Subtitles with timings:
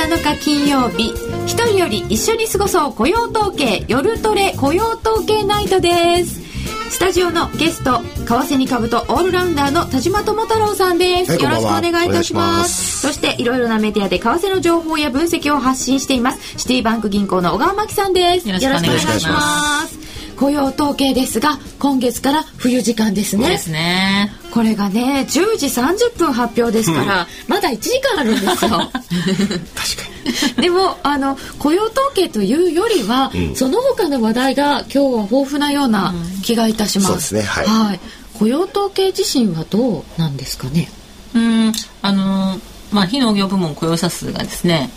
[0.00, 1.14] 内彩子です12月7日金曜日。
[1.46, 3.84] 一人より一緒に過ごそう雇用統計。
[3.88, 4.54] 夜トレ。
[4.56, 6.40] 雇用統計ナイトです。
[6.90, 13.00] スタジオのゲスト為替に株とオールラウンダーの田島智太郎さんです、はい、よろしくお願いいたします。
[13.00, 16.58] そしていろいろなメディアで為替の情報や分析を発信しています。
[16.58, 18.48] シティバンク銀行の小川真紀さんです。
[18.48, 19.98] よろしくお願いします。
[20.36, 23.48] 雇用統計ですが今月から冬時間ですね。
[23.48, 28.70] ですねこれがね10時30分発表ですから、うん、まだ1時間あるんですよ。
[28.70, 28.92] 確か
[30.56, 30.62] に。
[30.62, 38.00] でもあの雇用統計というよりは、うん、その他の話題が今日は豊富なような気がいたします、うん、そうですねはい、はい、
[38.38, 40.88] 雇用統計自身はどうなんですかね？
[41.34, 42.58] うんあの
[42.92, 44.90] まあ非農業部門雇用者数がですね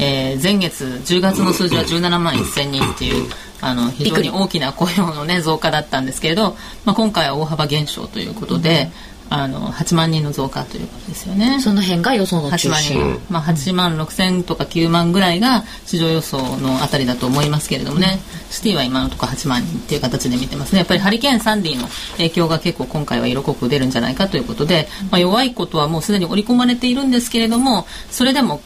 [0.00, 3.28] えー、前月10月の数字は17万1000人っていう
[3.60, 8.90] あの非常に大きな雇用の、ね、増加だったんですけれど、まあ、今回は大幅減少ということで、
[9.30, 11.60] うん、あの8万人の増加ということですよね。
[11.60, 13.00] その辺が予想の中心。
[13.00, 20.78] 8万人、まあ、8万6千とか9万ぐらいが市場予想のあたりだと思いますけれどもね、うん、シティは今のところ8万人っていう形で見てますね。
[20.78, 28.60] やっぱりハリケーン・サンディの影響が結構今回は色濃く出るんじゃないかということで、まあ、弱いことはもうすでに織り込まれているんですけれどもそれでも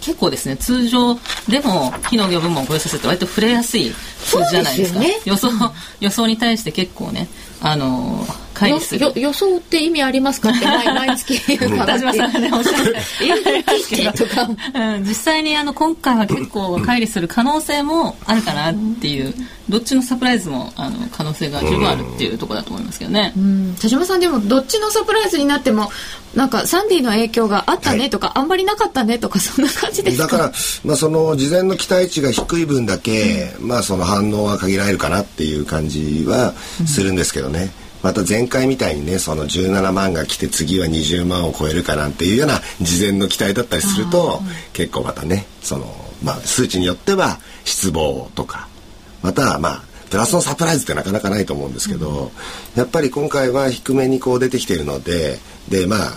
[0.00, 1.14] 結構ですね通常
[1.48, 5.48] でも非農業部門をご用意させて割と触れやすい数字じゃないですか、ね、予想
[6.00, 7.28] 予想に対して結構ね
[7.60, 8.24] あの
[8.66, 12.94] 予想って意味ありますかって 毎月田島さんがねおっしゃって。
[15.00, 19.34] 実際にあの今回は結構乖離する可能性もあるかなっていう、
[19.68, 23.32] どっちのサプライズもあの可能性が十分あるっていうところだと思いますけどね、
[23.80, 25.90] 田島さんでもどっちのサプライズになっても
[26.34, 30.52] なんかサンディの影響があったねとか、はい、あんまりなかったねとかそんな感じですだから
[30.84, 36.52] まあその事前の期待値が低い分だけ、うん、まあその反応は限られるかなっていう感じは
[36.86, 44.40] するんですけどね、うんまた前回みたいにねその17万が来て次は20万を超えるかなんていうような事前の期待だったりすると
[44.72, 45.86] 結構またねその、
[46.22, 48.68] まあ、数値によっては失望とか
[49.22, 52.32] またまあプラスのサプライズってなかなかないと思うんですけど、
[52.76, 55.38] やっぱり今回は低めにこう出てきているので
[55.68, 56.10] でまあ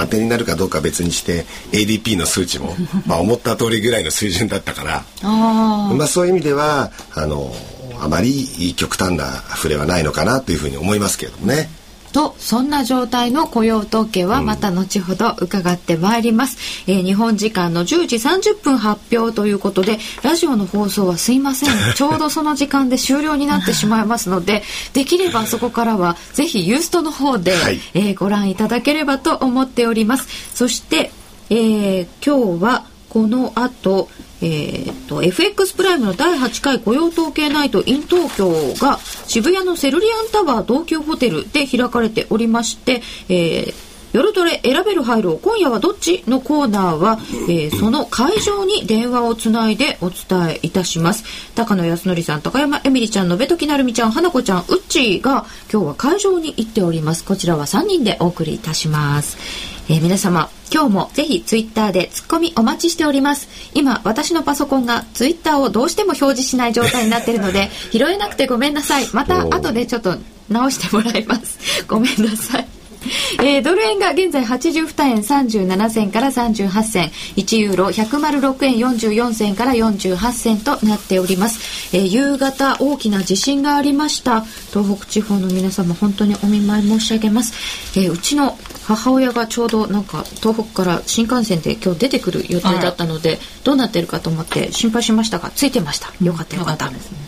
[0.00, 2.74] 当てになるかどうか別にして ADP の数値も
[3.06, 7.54] まあ思った通りぐらいの水準だったからまあそういう意味ではあの
[8.04, 9.26] あまり極端な
[9.56, 11.68] 触れはないのかなというふうに思いますけれどもね。
[12.14, 21.70] とそんな状態の雇用統計はまた後ほど伺ってまいります、うん、えー、日本時間の10時30分発表ということでラジオの放送はすいません。
[21.94, 24.62] ちょうどその時間で終了になってしまいますので
[24.92, 30.28] できればそこからはぜひユーストの方で、はい、えー、ご覧いただければと思っております。
[30.54, 31.10] そして、
[31.50, 34.08] えー、今日はこの後
[34.44, 47.18] えーと、FX プライムの第8回雇用統計ナイト in 東京が渋谷のセルリアンタワー東急ホテルで開かれておりまして、えー夜トレ選べる入る今夜はどっちのコーナーは、
[47.48, 51.24] えー、その会場に電話をつないでお伝えいたします。
[51.56, 57.24] 高野康則さん高山エミリちゃんのべときなるみちゃん花子ちゃんうっちーが今日は会場に行っております。
[57.24, 59.36] こちらは3人でお送りいたします。
[59.88, 63.46] えー、皆様今日もぜひツイッターでツッコミお待ちしております。
[63.74, 69.06] 今私のパソコンがツイッターをどうしても表示しない状態になっているので 拾えなくてごめんなさい。
[69.12, 70.16] また後でちょっと
[70.48, 71.58] 直してもらいます。
[71.86, 72.66] ごめんなさい。
[73.38, 77.10] えー、ドル円が現在82円37銭から38銭。
[77.36, 84.40] 1ユーロ106円44銭から48銭となっております、えー、夕方大きな地震がありました。
[84.72, 87.52] 東北地方の皆様本当にお見舞い申し上げます、
[87.96, 96.56] えー、うちの母親がちょうどなんか東北から新幹線で今日出てくる予定だったのでどうなってるかと思って心配しましたがついてましたよかった。
[96.56, 97.18] よかった、ですね。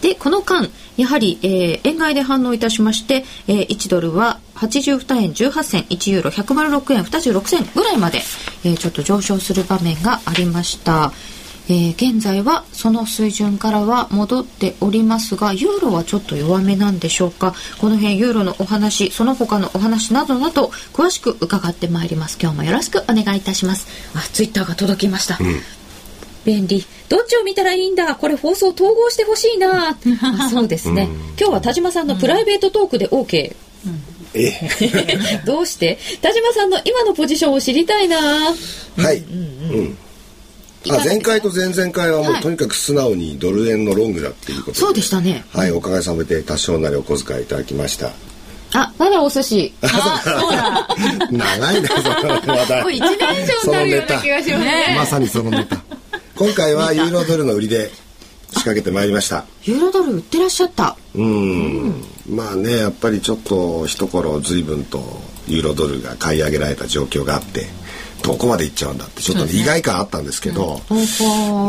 [0.00, 8.18] でこの間やはり、えー、円買いで反応いたしまして、えー、1ドルは82円18銭1ユーロ106円26銭ぐらいまで、
[8.64, 11.12] えー、ちょっと上昇する場面がありました。
[11.70, 17.54] えー、現在はその水準からは戻っておりますがユーロはちょっと弱めなんでしょうか？
[17.78, 22.38] この辺ユーロのお話その他のお話などなど詳しく伺ってまいります。
[22.40, 23.86] 今日もよろしくお願いいたします。
[24.14, 25.60] あツイッターが届きました、うん。
[26.46, 26.84] 便利。
[27.10, 28.14] どっちを見たらいいんだ？
[28.14, 29.90] これ放送統合してほしいな。
[29.90, 33.54] あそうですね、今日は田島さんのプライベートトークで OK、
[33.84, 34.02] うん
[35.44, 35.98] どうして？
[36.22, 38.16] 田島さんの今のポジションを知りたいな。
[38.18, 38.52] は
[39.12, 39.78] い、うんうん。
[39.80, 39.98] うん
[40.90, 44.78] あ前回と前々回はもう、とにかく素直にドル円のロングだっていうことで。
[44.78, 45.44] そうでしたね。
[45.52, 48.12] はいおかげさまで多少なりお小遣いいただきました。
[48.74, 49.72] あまだお寿司。
[49.82, 49.88] あ
[50.24, 50.88] そうだ。
[51.30, 52.82] 長いなその話題。
[52.82, 54.94] もう1年以上になるような気がしますね。
[54.96, 55.78] まさにそのネタ。
[56.36, 57.90] 今回はユーロドルの売りで
[58.50, 59.44] 仕掛けてまいりました。
[59.64, 60.96] ユーロドル売ってらっしゃった。
[61.14, 62.04] うん。
[62.28, 67.66] まあねやっぱりちょっと一頃随分とユーロドルが買い上げられた状況があって
[68.32, 70.80] どこまでいっちゃうんだってちょっと、ね、意外感あったんですけど、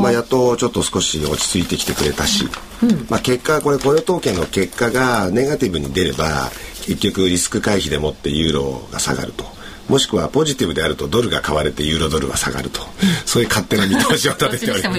[0.02, 2.46] まあ、やっとちょっと少し落ち着いてきてくれたし、
[3.10, 6.50] まあ、結果これ雇用統計の結果がネガティブに出れば
[6.86, 9.46] 結局リスク回避でもってユーロが下がると。
[9.90, 12.82] もしくはポジティブであるとドルが買われてユーロドルは下がると、
[13.26, 14.94] そういう勝手な見通しを立てておりま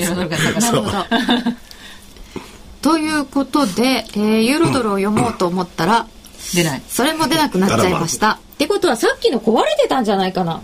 [0.61, 0.73] す。
[2.83, 6.07] ということで、えー、ユーロドルを読もうと思ったら、
[6.55, 6.83] 出ない。
[6.89, 8.33] それも出なくなっちゃいました。
[8.33, 10.61] ってことはさっきの壊れてたんじゃないかな。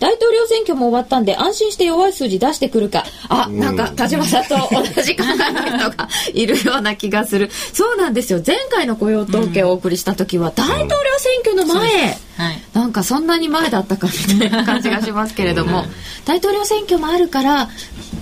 [0.00, 3.04] 大統領選挙も終わったんで安心して弱い数字出してくるか。
[3.28, 7.50] あ、なんか田島さんと同じ考えの人が いるような気がする。
[7.72, 8.40] そうなんですよ。
[8.46, 15.84] 前回の雇用統計をお送りした時は大統領選挙の前、はい、なんかそんなに前だったかみたいな感じがしますけれども、
[16.24, 17.68] 大統領選挙もあるから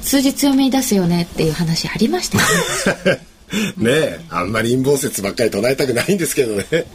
[0.03, 3.27] 数字強めに出すよねっていう話ありましたよね。
[3.77, 6.87] ねえあんまり陰謀説ばっかり唱えたくないんですけどね。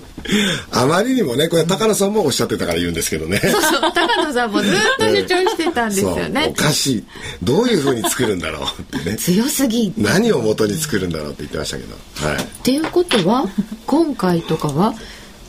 [0.71, 3.39] あまりにもねこれ高野さんもおっしゃってたから言うんですけどね。
[3.39, 7.03] そうそう高野さんもずっと主張してたんですよね、おかしい。
[7.42, 9.15] どういうふうに作るんだろうってね。
[9.18, 9.94] 強すぎ。
[9.98, 13.47] 何を元に作るんだろうって言ってましたけど、はい、っていうことは
[13.88, 14.94] 今回とかは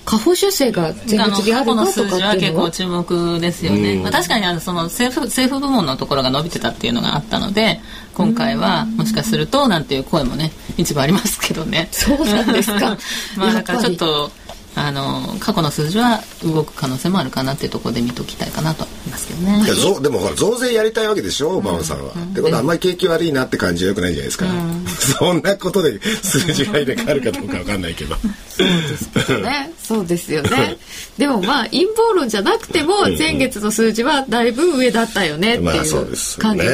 [0.04, 2.34] 下方修正が前月であるかとかは？
[2.34, 7.80] 結構注目ですよね、まあ、確かにあのその政府政府部門のところが伸びてたっていうのがあったので
[8.14, 11.88] 今回はもしかするとなんていう声もね一部ありますけどね。
[11.90, 12.96] そうなんですか。
[13.36, 14.30] まあだからちょっと
[14.74, 20.00] あの過去の数字は動く可能性もあるかなっていうところで見ときたいかなと思いますけどね。
[20.00, 22.12] でもほら増税やりたいわけでしょオバマさんは。
[22.14, 24.46] うん、ってことはあんまり景気悪いなって感じはよくないじゃないですか。
[24.46, 28.16] うん、そんなことで数字がで変わるかどうかわかんないけど。
[28.16, 29.72] そうですね。
[29.82, 30.78] そうですよね。
[31.18, 36.64] でもまあ陰謀論じゃなくても前月の数字はだいぶ上だったよねっていう感じですかね。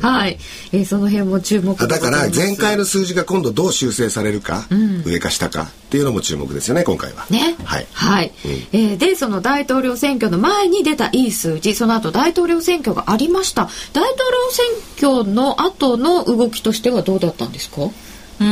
[0.00, 0.38] はい、はい、
[0.74, 7.04] えー、その辺も注目だから前回の数字が今度どう修正されるか、うん、上か下かっていうのも注目ですよね今回。
[7.04, 7.26] 回は。
[7.28, 7.54] ね。
[7.64, 7.86] はい。
[7.92, 8.32] はい。
[8.46, 13.68] うん、えー、で、その大統領選挙の前に出たいい数字、その後大統領選挙がありました。
[13.92, 17.82] 大統領選挙の後の動きとしてはどうだったんですか？
[17.82, 18.48] うん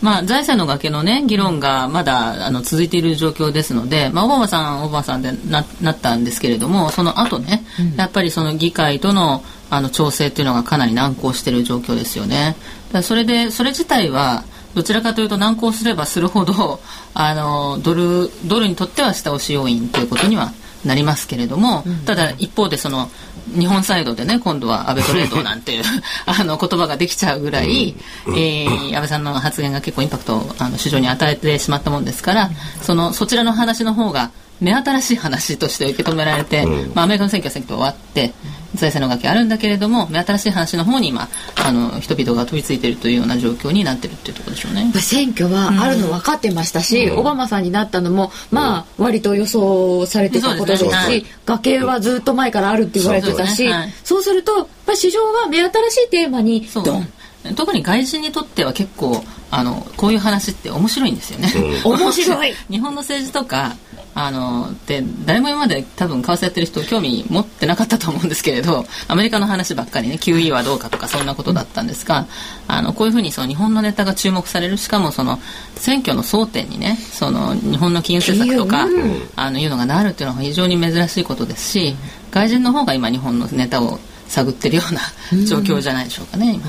[0.00, 12.56] まあ、財政の崖の、ね、議論がまだあの続いている状況ですので、まあ、オバマさん、オバマさんでななったんですけれどもその後ね、うん、やっぱりその議会とのあの調整っていうのがかなり難航している状況ですよね。
[12.92, 14.44] だそれでそれ自体は
[14.74, 16.80] どちらかというと難航すればするほど
[17.14, 20.52] あのドルドルにとっては下押し要因ということには
[20.84, 23.10] なりますけれども、うん、ただ一方でその
[23.56, 25.84] 日本サイドでね今度は安倍トレードなんていう
[26.26, 27.94] あの言葉ができちゃうぐらい、
[28.28, 32.50] えー、安倍さんの発言が結構インパクトをあの市場に与えてしまったもんですから
[32.82, 38.32] そのそちらの話の方が目新しい話として受け止められて、うん、まあ、アメリカの選挙は選挙終わって
[38.74, 44.92] 財政の崖あるんだけれども目新しい話の方に今あの人々が飛びついているというような状況になっているというところでしょうね。
[45.00, 50.94] 選挙はあるの分かってましたし、うん、オバマさんになったのも、まあ、割と予想されてたことですし、ね。
[50.94, 53.72] はい、崖はずっと前からあるって言われてたし、そう、ね。
[53.72, 57.08] はい、そうすると、まあ、市場は目新しいテーマにドン。
[57.56, 61.50] 特に外人にとっては結構あのこういう話って面白いんですよね、
[61.84, 62.54] うん、面白い。
[62.70, 63.76] 日本の政治とか
[64.20, 72.26] あので誰も今まで多分為替やってる人興味持ってなかったと思うんですけれどアメリカの話ばっかりね QE はどうかとかそんなことだったんですが
[72.66, 75.38] あのこういうふうにその日本のネタが注目されるしかもその
[75.76, 81.94] 選挙の争点にねその日本の金融政策とか、うん、あのいうのがなるっていうのは非常に珍しいことですし
[82.32, 85.00] 外人の方が今日本のネタを探ってるような
[85.46, 86.64] 状況じゃないでしょうかね、今。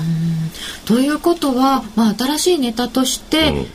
[0.86, 3.66] ということは、まあ、新しいネタとして、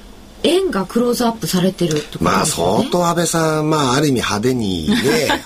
[0.46, 4.96] 円がクローズアップされてる、ね、まあ相当安倍さんまあある意味派手にね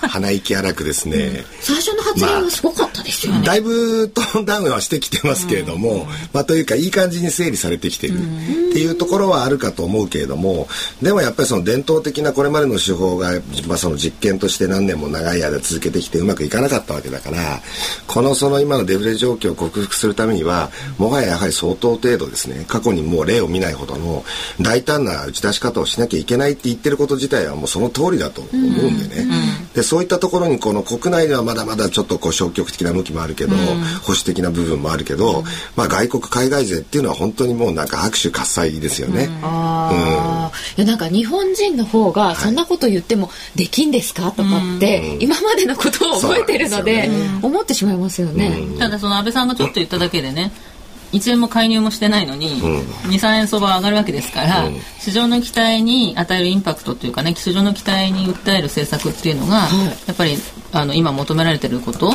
[0.02, 10.68] 鼻息荒くですね、うん、最初の発言はすごかったですよね、まあ、だいぶトーンダウンはしてきてますけれども、うん、まあというかいい感じに整理されてきてるっていうところはあるかと思うけれども
[11.02, 13.32] でもやっぱりその伝統的なこれまでの手法が、
[13.66, 17.60] まあ、その実験として何年も長い間続けてきてうまくいかなかったわけだから
[18.06, 24.24] このその今のデフレ状況を克服するためにはもはややはり相当程度ですね過去にもう例を見ないほどの
[24.60, 28.56] 大胆な打ち出し方をしなきゃいけないって言ってること自体はもうその通りだと思う
[28.90, 29.26] んでね、
[29.74, 33.54] でそういったところにこの国内ではまだまだちょっとこう消極的な向きもあるけど、
[34.02, 35.44] 保守的な部分もあるけど、
[35.76, 39.28] まあ、外国海外勢っていうのは本当にもうなんか拍手喝采ですよね。
[39.42, 44.32] あうん、いやなんか日本人の方がそんなこと言ってもできんですか？
[44.32, 47.08] とかって、今までのことを覚えてるので
[47.42, 48.56] 思ってしまいますよね。
[48.78, 50.50] ただその安倍さんがちょっと言っただけでね
[51.12, 59.68] 1円も介入もしてないのに、うん、23円相場上がるわけですから、うん、市場の期待に与えるインパクトというかね市場の期待に訴える政策っていうのが、
[60.06, 60.36] やっぱり
[60.72, 62.12] あの今求められてることっ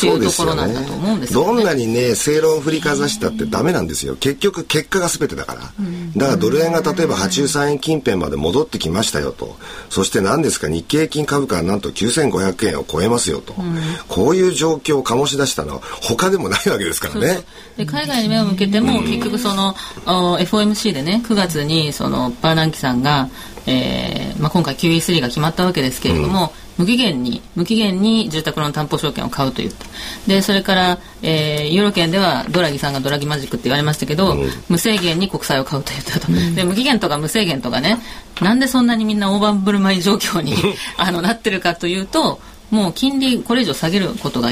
[0.00, 4.16] ていうところなんだと思うんですよ、ね、どんなにね正論を振りかざしたってダメなんですよ。
[4.16, 9.56] 結局結果が全てだから、うん、だからドル円が例えば83円近辺まで戻ってきましたよと。
[9.90, 13.76] そして何ですか日経平均株価はなんと9500円を超えますよと、うん、
[14.08, 17.40] こういう状況を醸し出したのは他でもないわけですからね。
[17.76, 19.74] で海外に目を向けても、結局その
[20.04, 23.28] FOMC でね9月にそのバーナンキさんが
[23.68, 29.84] えーまあ、今回 QE3 が決まったわけですけれども、無期限に無期限に住宅ローン担保証券を買うと言った。
[30.26, 37.98] でそれから、えー、ユーロ圏ではドラギさんがドラギマジックって言われましたけど、うん、無制限に国債を買うと言ったと、うん、で無期限とか無制限とかね
[38.40, 40.54] なんでそんなにみんな大盤振る舞い状況に
[40.96, 44.50] あのなってるかというともう金利これ以上下げることが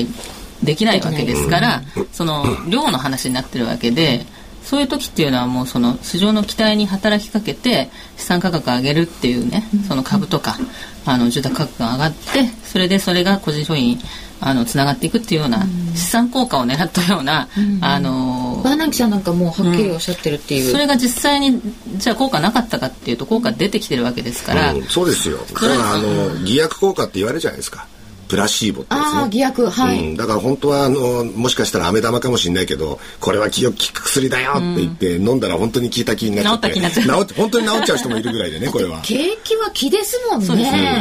[0.62, 4.26] できないわけですから、その量の話になってるわけで。
[4.66, 10.58] そういう時っていうのはもうその市場の期待に働きかけて資産価格を上げるっていうねその株とか
[11.06, 13.98] あの住宅価格が上がってそれでそれが個人商品
[14.40, 17.48] あのつながっていくっていうような資産効果を狙ったような、
[17.80, 21.60] あのバーナンキさんなんかもうはっきりおっしゃってるっていう、うん、それが実際に
[21.96, 25.38] じゃあ効果なかったかっていうと効果出てきてるわけですから、うん、そうですよ。
[25.38, 27.86] だからあの偽薬効果って言われるじゃないですか
[28.28, 29.20] プラシーボってですね。
[29.22, 36.80] あ偽薬、はい、うん、だから本当はあのもしかしたら飴玉かもしれないけどこれは気を利く薬だよって言って、うん、飲んだら本当に効いた気になっちゃって。
[36.80, 36.86] 治
[37.22, 39.00] って本当に治っちゃう人もいるぐらいでねこれは。
[39.02, 40.46] 景気は気ですもんね。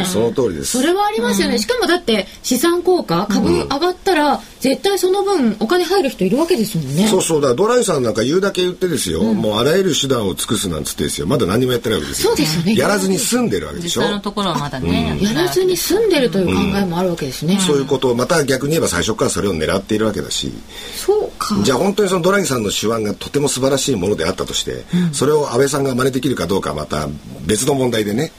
[0.06, 0.78] そうその通りです。
[0.78, 7.08] それはありますよね、しかもだって資産効果株上がったら、絶対その分お金入る人いるわけですもんね。
[7.08, 7.42] そうそう。
[7.42, 11.28] だドライさんなんか言うだけ言ってですよ、もうあらゆる手段を尽くすなんつってですよ。
[11.28, 12.30] まだ何もやってないわけですよ。
[12.30, 12.76] そうですよね。
[12.76, 20.52] やらずに済んでるわけでしょ実際のところはまだね、やらずに済んでるという考えもあるわけですね、そういうことをまた逆に言えば最初からそれを狙っているわけだし。
[20.96, 21.56] そうか。
[21.64, 27.08] じゃあ本当にそのドラギさんの手腕がとても素晴らしいものであったとして、うん、それを安倍さんが真似できるかどうかはまた
[27.46, 28.32] 別の問題でね。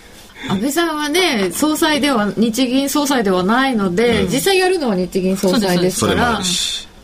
[0.48, 6.40] 安倍さんはね総裁では日銀総裁ではないので、うん、実際やるのは日銀総裁ですから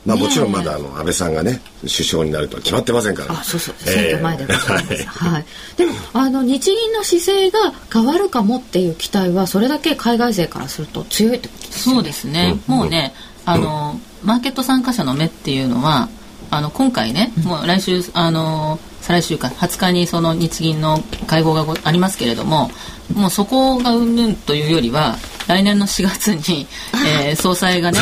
[0.05, 3.75] まあもちろんまだあの安倍さんがね首相になるとは決まってませんから、あそうそう。
[3.79, 5.45] 選挙前でございます、えー、はい、
[5.77, 7.59] でもあの日銀の姿勢が
[7.93, 11.95] 変わるかもっていう期待はそれだけ海外勢からすると強いってことですね。
[11.95, 16.09] そうですね、うん、もうねあの、うん、マーケット参加者の目っていうのは
[16.53, 22.71] あの今回ね、もう来週あの再来週か20日にその日銀の会合がありますけれども
[23.15, 25.17] もうそこがうんぬんというよりは
[25.49, 26.67] 来年の4月に、
[27.25, 27.99] えー、総裁がね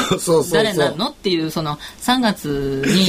[0.53, 3.07] 誰なのっていうその3月に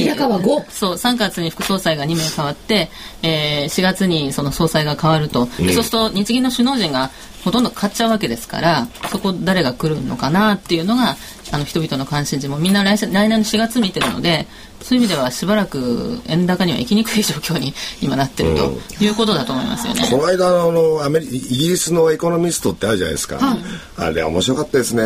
[0.70, 2.88] そう3月に副総裁が2名変わって、
[3.24, 7.10] えー、4月にその総裁が変わると、でそうすると日銀の首脳陣が
[7.44, 11.16] ほとんど買っちゃうわけですからそこ誰が来るのかなっていうのが
[11.52, 14.46] あの人々の関心事もみんな来来年の4月見てるので
[14.80, 20.08] そういう意味ではしばらく円高には行きにくい状況に 今なってるということだと思いますよね。
[20.10, 23.36] この間あのアメリイギリスのエコノミストってあるじゃないですか。
[23.36, 23.58] はい、
[23.98, 25.02] あれ面白かったですね。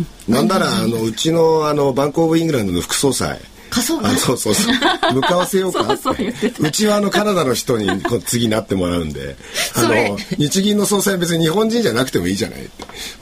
[0.26, 3.38] なんならあのうちのあのバンクオブイングランドの副総裁。
[3.70, 4.74] 仮想あそうそうそう。
[5.14, 5.86] 向かわせようか
[6.58, 9.36] うちはあのカナダの人にこ次なってもらうんで。
[9.74, 12.68] あの日銀の総裁別に日本人じゃなくてもいいじゃない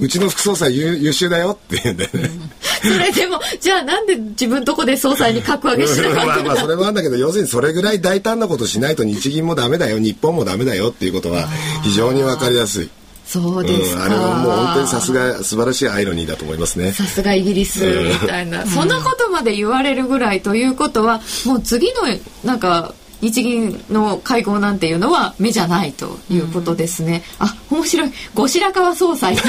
[0.00, 2.50] うちの副総裁優優秀だよって言うんでね、うん、
[2.82, 11.47] それでもじゃあなんで自分とこで総裁に格上げしなかったまあまあそれもあるんだけど要するにそれぐらい大胆なことしないと日銀もダメだよ日本もダメだよっていうことは
[11.82, 12.90] 非常にわかりやすい。
[13.28, 16.92] そうですか、うん、あれはもう本当にさすが素晴らしいアイロニーだと思いますね。
[16.92, 22.02] さすがイギリスみたいな、うん、そんなことまで言われるぐらいということはもう次の
[22.42, 28.10] なんか日銀の会合なんていうのは目じゃないということですね、うん、あ面白い。
[28.34, 29.37] 後白河総裁。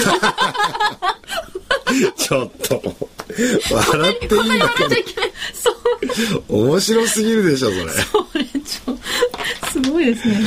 [2.18, 2.82] ちょっと。
[3.72, 4.96] 笑っていいんだけど
[6.50, 7.92] 面白すぎるでしょそれ。
[7.92, 8.98] それちょ
[9.72, 10.40] すごいですね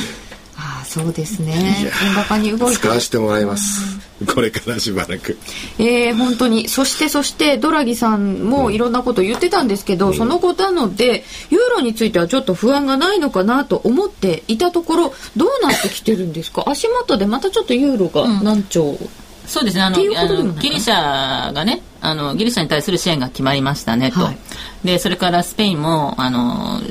[0.83, 1.91] そうですね。
[2.05, 2.77] 円高に動いて。
[2.77, 3.99] 使わせてもらいます。
[4.33, 5.37] これからしばらく。
[5.79, 6.67] えー、本当に。
[6.69, 16.63] そしてそしてドラギさんもいろんなこと言ってたんですけど、うん、その後なのでユーロについてはちょっと不安がないのかなと思っていたところどうなってきてるんですか？
[16.67, 18.97] 足元でまたちょっとユーロが何兆、うん
[19.45, 19.83] そうですね。
[19.83, 24.37] あのギリシャがねあのギリシャに対する支援が決まりましたねと、はい、
[24.83, 26.81] でそれからスペインもあの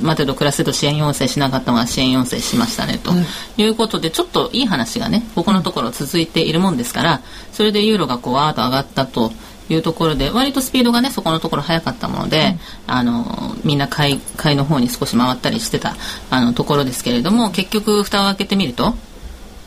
[0.00, 3.12] 待てど暮らせど支援要請しなかったのが支援要請しましたねと、
[3.58, 7.20] いうことでちょっといい話がねここのところ続いているもんですから
[7.52, 9.32] それでユーロがこうわーっと上がったと。
[9.68, 12.56] いうところで割とスピードがねそこのところ速かったもので、
[12.88, 15.94] うん、あのみんな買い買いの方に少し回ったりしてた
[16.30, 18.94] あのところですけれども結局蓋を開けてみると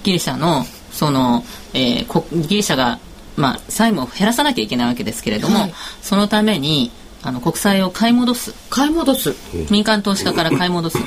[0.04, 3.00] ギリシャのその、えー、ギリシャが、
[3.36, 6.90] まあ、債務を減らさなきゃいけないわけですけれども、はい、そのために
[7.22, 8.54] あの国債を買い戻す。
[8.70, 9.36] 買い戻す。
[9.70, 10.98] 民間投資家から買い戻す。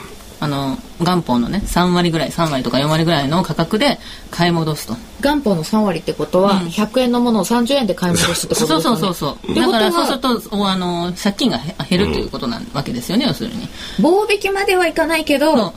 [0.40, 3.98] あの元本のね3割ぐらい3割とか4割ぐらいの価格で
[4.30, 4.96] 買い戻すと。
[5.20, 13.68] 元本の3割ってことは、100円のものを30円で買い戻すってことですか、ね、そうそうそうそうだからそうするとあの借金が減るということなわけですよね、要するに。
[14.00, 15.74] 棒引きまではいかないけど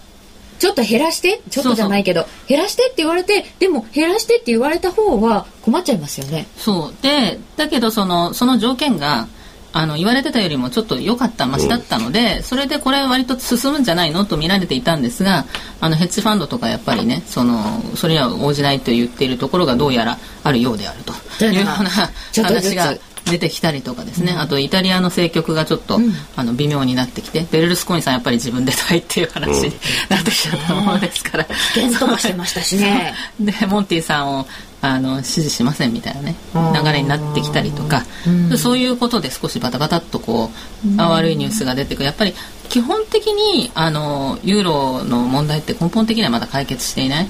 [0.61, 6.45] ちょっと減らしてちょっとじゃないけど減らしてって言われてでも減らしてって言われた方は困っちゃいますよね。
[6.55, 6.93] そう。
[7.01, 9.27] でだけどそのその条件が
[9.73, 15.45] あの言われてたよりもちょっと良かったマシだったので、うん、それでこれ割と進むんじゃないのと見られていたんですが
[15.79, 22.93] あのヘッジファンドとかやっぱりねそのそれには応じないと言っているところがどうやらあるようであるというような話が
[23.25, 29.73] 出てきたりとかですね、うん、あとイタリアの政局がちょっと、うん、あの微妙になってきてベルルスコーニさんやっぱり自分でたいっていう話に
[30.09, 33.13] なってきちゃったものですから、危険とかしてましたしね。
[33.39, 34.47] でモンティさんを
[34.81, 40.51] あの支持しませんみたいなね流れになってきたりとか、うん、そういうことで少しバタバタっとこ
[40.85, 42.05] う、悪いニュースが出てくる。
[42.05, 42.33] やっぱり
[42.69, 47.27] 基本的にあのユーロの問題って根本的にはまだ解決していない、っ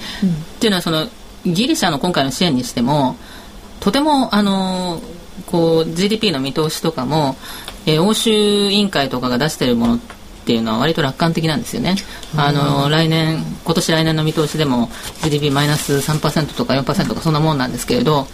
[0.60, 1.08] ていうのはその
[1.46, 3.18] ギリシャの今回の支援にしても
[3.80, 5.02] とてもあの
[5.46, 7.36] こう GDP の見通しとかも、
[7.86, 10.00] えー、欧州委員会とかが出しているものっ
[10.46, 11.96] ていうのは割と楽観的なんですよね。
[12.36, 14.90] あの来年今年来年の見通しでも
[15.24, 18.28] GDP マイナス3%とか4%とかそんなもんなんですけれど。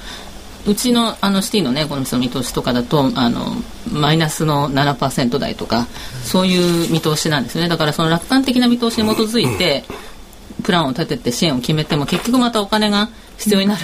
[0.67, 3.53] うちのあのシティのねこの見通しとかだとあの
[3.89, 5.87] マイナスの7%台とか
[6.25, 9.85] そういう見通しなんですねだからその楽観的な見通しに基づいて
[10.63, 13.81] プランを立てて支援を決めても結局またお金が必要になる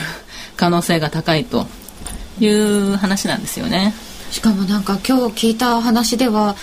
[0.57, 1.67] 可能性が高いと
[2.39, 3.93] いう話なんですよね。
[4.31, 6.55] しかもなんか今日聞いた話では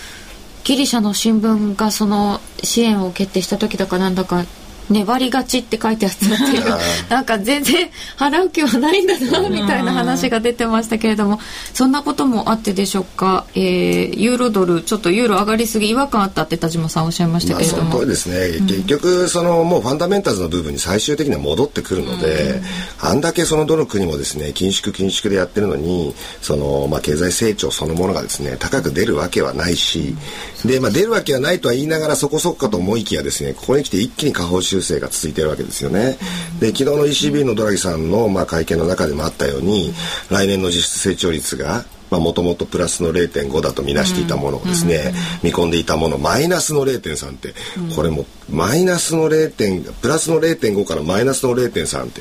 [0.65, 4.45] ギリシャの新聞がその支援を決定した時だかなんだか
[4.91, 6.71] 粘りがちって書いてあったっていう。
[7.09, 11.41] なんか全然払う気はないんだなみたいな話が出てましたけれども
[11.75, 22.61] そんなこともあってでしょうか、えー、ユーロドルちょっとユーロ上がりすぎ違和感あったって田島さんおっしゃいましたけれども、まあ、ですね、うん、結局そのもうファンダメンタルズの部分に最終的には戻ってくるので、
[23.03, 30.17] うん、あんだけそのどの国もですね緊縮緊縮でやってるのにその、まあ、経済成長そのものがですね高く出るわけはないし、
[30.65, 36.19] で、まあ、出るわけはないとは言いながらそこそこかと思いきやですねここに来て一気に下方修正が続いているわけですよね。
[36.61, 39.93] で昨日の ECB のドラギさんの、まあ、会見の中でもあったように
[40.31, 41.85] 来年の実質成長率が
[42.19, 49.93] もともとプラスの0.5だと見なしていたものをですね、うん、見込んでいたものマイナスの0.3って、うん、これもマイナスの 0.
[49.93, 52.21] プラスの0.5からマイナスの0.3って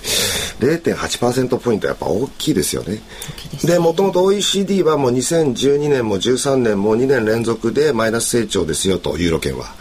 [0.59, 3.01] 0.8%ポイントやっぱ大きいですよね。
[3.63, 9.79] でもともと OECD はもう2012年も13年も2年連続でマイナス成長ですよとユーロ圏は。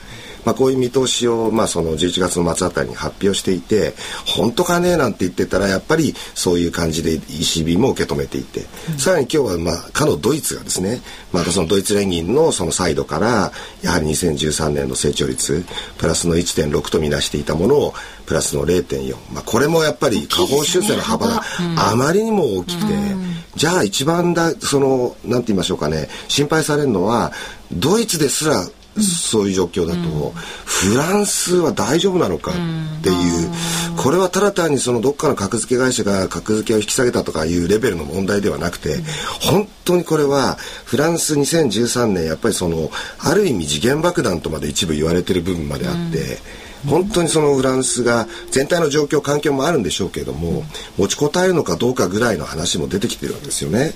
[0.48, 3.92] まあ、こういう見通しを、まあ、その11月の末あたりに発表していて
[4.26, 11.02] 本当かねなんて言ってたらやっぱりそういう感じで ECB も受け止めていて、うん、さらに今日は、まあ、かのドイツがですね
[11.34, 15.66] またそのドイツ連銀のそのサイドからやはり2013年の成長率
[15.98, 17.92] プラスの1.6とみなしていたものを
[18.24, 21.42] プラスの0.4、まあ、これもやっぱり下方修正の幅が
[21.76, 27.32] あまりにも大きくて、うん、じゃあ一番だそのなんて言いましょうかね心配されるのは
[27.70, 28.64] ドイツですら
[29.02, 32.54] そういう状況だと、うん、フランスは大丈夫なのかっ
[33.02, 33.50] ていう、
[33.96, 38.96] これはただ単にそのどっかの格付け会社が格付けを引き下げたとかいうレベルの問題ではなくて、
[39.40, 46.38] 本当にこれはフランス2013年やっぱりそのある意味時限爆弾とまで一部言われてる部分まであって。
[46.86, 50.62] 本当にそのフランスが全体の状況環境もあるんでしょうけれども
[50.96, 53.94] 持ちこたえるのかどうかぐらいの話も出てきてるわけですよね。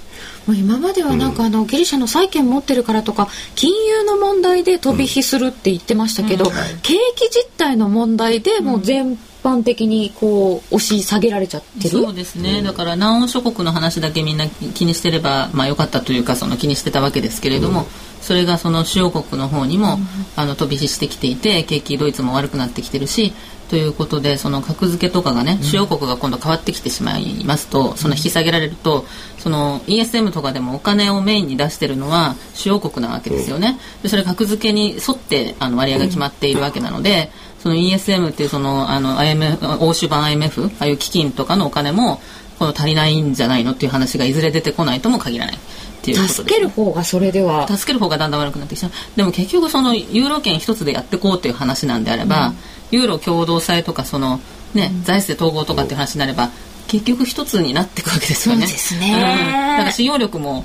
[0.48, 6.50] もう今まではなんかあの、ギリシャの債券持ってるからとか金融の問題で飛び火するって言ってましたけど、
[6.82, 11.90] 景気実態の問題でもう全般的にこう押し下げられちゃってる？
[11.90, 17.86] そうですね、うん、だから南欧諸国の話だけみんな気にしてればまあ良かったというかその気にしてたわけですけれども、うん、
[18.20, 19.98] それがその主要国の方にも、
[20.36, 23.32] あの飛び火してきていて景気ドイツも悪くなってきてるし
[23.68, 29.06] ということでその格付けとかがね、主要国が今度変わってきてしまいますとその引き下げられると
[29.38, 33.78] その ESM とかでもお金をメインに出してるのは主要国なわけですよね。
[34.02, 37.30] でそれ格付けに沿ってあの割合が決まっているわけなので、
[37.62, 42.20] その ESM っていうそのあの IMF 欧州版 IMF ああいう基金とかのお金も
[42.58, 45.58] この足りないんじゃないのっていう話がいずれ出てこないとも限らない。
[46.02, 47.68] 助ける方がそれでは。
[47.68, 48.90] 助ける方がだんだん悪くなってきちゃう。
[49.16, 52.56] でも結局そのユーロ圏一つでやっていこうという話なんであれば、うん。
[52.92, 54.40] ユーロ共同債とかその、
[54.74, 56.50] ね、財政統合とかっていう話になれば
[56.86, 58.66] 結局一つになっていくわけですよね。
[58.66, 60.64] そうですね、うん、だから信用力も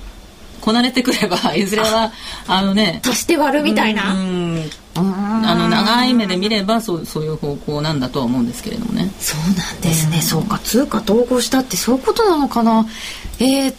[0.67, 2.12] こなれてくれば いずれは
[2.45, 9.10] あのね足して割るみたいな、うん、あの長い目で見ればそうそういう方向なんだとは思うんですけれどもね。
[9.17, 10.60] そうなんですね、うん、そうか。
[10.65, 12.86] 通貨統合したってそういうことなのかな？
[13.39, 13.75] えー、っ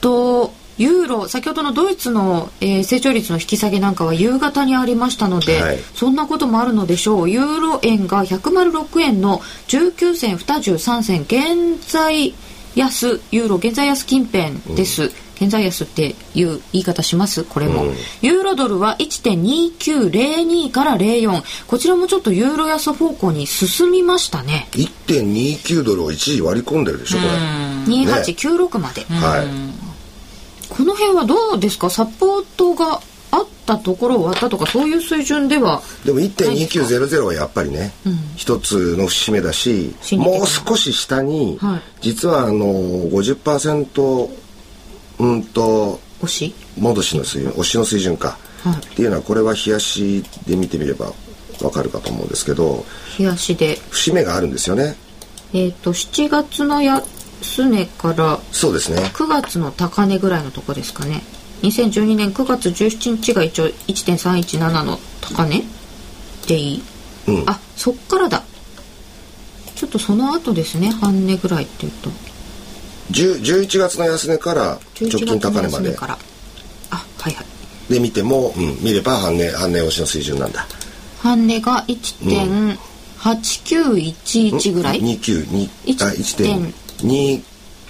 [0.00, 7.28] とユーロ先ほどのドイツの、えー、成長率の引き下げなんかは夕方にありましたので、はい、そんなこともあるのでしょう。
[7.28, 12.32] ユーロ円が106円の19銭23銭現在
[12.76, 17.44] 安ユーロ現在安近辺です、うん現在安っていう言い方します？
[17.44, 24.68] これも、うん、ユーロドルは1.2902から04こちらもちょっとユーロ安方向に進みましたね。
[24.72, 27.30] 1.29ドルを一時割り込んでるでしょこれ。
[27.94, 29.46] 2896まで、ね、はい。
[30.68, 31.88] この辺はどうですか？
[31.88, 35.82] サポートがあったところ終わったとかそういう水準では。
[36.04, 44.30] でも1.2900はやっぱりね、うん、一つの節目だしもう少し下に、はい、実はあの50%
[45.18, 46.54] うんと押し？
[46.78, 51.12] 戻しの水準押しの水準か、はい、っていうのはこれは冷やしで見てみれば
[51.62, 52.84] わかるかと思うんですけど
[53.18, 53.76] 冷やしで。
[53.90, 54.96] 節目があるんですよね。
[55.52, 59.02] えっ、ー、と7月の安値からそうですね。
[59.14, 61.22] 9月の高値ぐらいのとこですかね。
[61.62, 65.64] 2012年9月17日が一応1.317の高値
[66.46, 66.82] でいい、
[67.26, 68.44] うん、あそっからだ。
[69.74, 72.10] ちょっとその後ですね半値ぐらいっていうと
[73.10, 75.96] 11月の安値から直近高値まで。
[76.00, 76.18] あ
[77.18, 77.46] はいはい。
[77.92, 80.66] で見ても、うん、見れば半値半値押しの水準なんだ。
[81.18, 85.68] 半値が1.8911ぐらい、うん、292
[86.04, 86.12] あ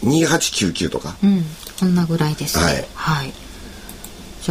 [0.01, 1.17] 1.2899とか。
[1.23, 1.45] うん
[1.79, 2.59] こんなぐらいです。
[2.59, 3.33] ねはい、はい。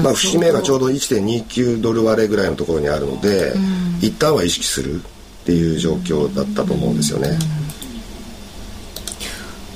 [0.01, 0.87] まあ、節目がちょうど。
[0.87, 5.03] 1.29ドル割れぐらいのところにあるので、うん、一旦は意識するっ
[5.45, 7.37] ていう状況だったと思うんですよね。
[7.61, 7.66] うん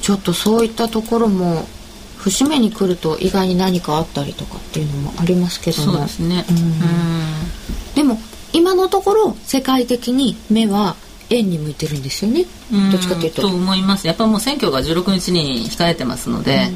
[0.02, 1.68] ちょっとそういったところも
[2.18, 5.94] 節目に来ると意外に何かあったりとかっていうのもありますけども。
[5.94, 6.46] そうですね、
[7.96, 8.20] でも
[8.54, 10.96] 今のところ世界的に目は
[11.30, 12.46] 円に向いてるんですよね。
[12.92, 13.42] どっちかというと。
[13.44, 14.06] と思います。
[14.06, 16.70] やっぱもう選挙が16日に控えてますので、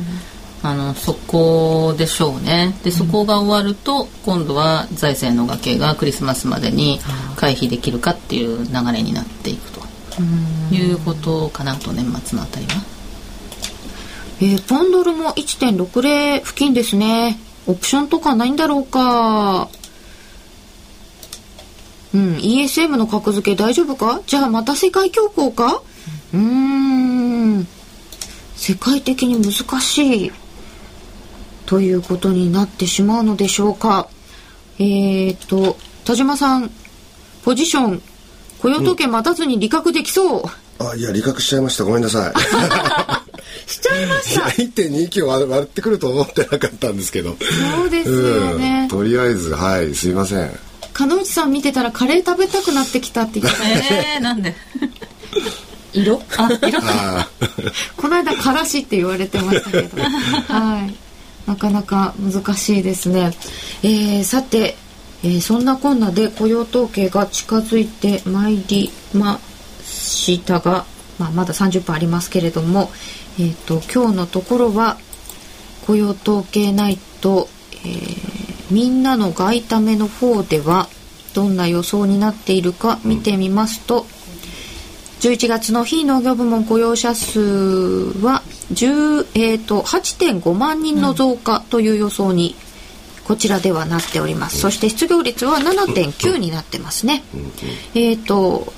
[0.64, 2.76] あのそこでしょうね。
[2.84, 7.00] でそこが終わると、今度は財政の崖がクリスマスまでに
[7.36, 9.82] 回避できるかっていう流れになっていくと
[10.74, 12.95] いうことかなと年末のあたりは。
[14.42, 17.40] えー、ポンドルも1.60付近ですね。
[17.68, 19.70] オプションとかないんだろうか。
[22.14, 24.22] うん、ESM の格付け大丈夫か？
[24.28, 25.82] じゃあまた世界恐慌か？
[26.34, 27.68] うーん、
[28.56, 30.32] 世界的に難しい
[31.66, 34.10] ということになってしまうのでしょうか。
[34.80, 36.70] えーと、田島さん、
[37.44, 38.02] ポジション、
[38.62, 40.44] 雇用統計待たずに利確できそう。
[40.80, 41.86] うん、あ、いや、利確しちゃいました。
[41.86, 42.34] ごめんなさい。
[43.68, 44.42] しちゃいました。
[44.46, 47.36] 1.29割割ってくると思ってなかったんですけど。
[47.76, 48.82] そうですよね。
[48.84, 50.60] うん、とりあえず、はい、すいません。
[50.94, 53.62] 鹿内さん見てたらカレー食べたくなってきたって言って
[54.16, 54.56] えー、なんで？
[55.94, 56.22] 色？
[56.38, 56.80] あ色。
[57.98, 60.02] この間からしって言われてましたけど。
[60.54, 60.96] はい。
[61.48, 63.32] なかなか難しいですね、
[63.84, 64.76] えー、さて、
[65.24, 69.40] えー、そんなこんなで雇用統計が近づいてまいりま
[69.84, 70.86] したが、
[71.20, 72.92] まあ、まだ30分ありますけれども、
[73.38, 74.98] えーと、今日のところは
[75.86, 77.50] 雇用統計ナイト、
[77.84, 80.88] えー、みんなの外為の方では
[81.34, 84.08] どんな予想になっているか見てみますと、うん、
[85.32, 87.42] 11月の非農業部門雇用者数
[88.22, 92.56] は10、えーと、8.5万人の増加という予想に、
[93.26, 97.52] こちらではなっております、うん、そして失業率は7.9になってますね、うん、
[97.96, 98.72] えっ、ー、と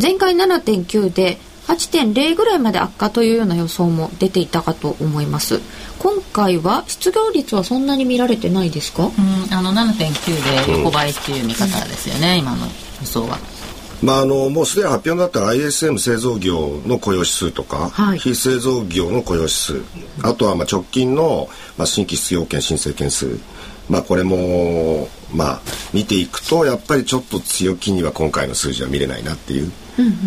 [0.00, 5.60] 前回7.9で8.0ぐらいまで悪化というような予想も出ていたかと思います。
[5.98, 12.66] 今回は失業率はそんなに見られてないですか、うん、あの7.9で横ばいっていう見方ですよね、うん、今の
[13.00, 13.38] 予想は。
[14.02, 19.82] まあ、あのもうすでに発表になった ISM 製造業の雇用指数とか、はい、非製造業の雇用指数
[20.22, 21.48] あとはまあ直近の、
[21.78, 23.38] まあ、新規失業権申請件数。
[23.88, 25.60] まあこれもまあ
[25.92, 29.72] 見ていくとやっぱりちょっと強気には今回の数字は見れないなっていう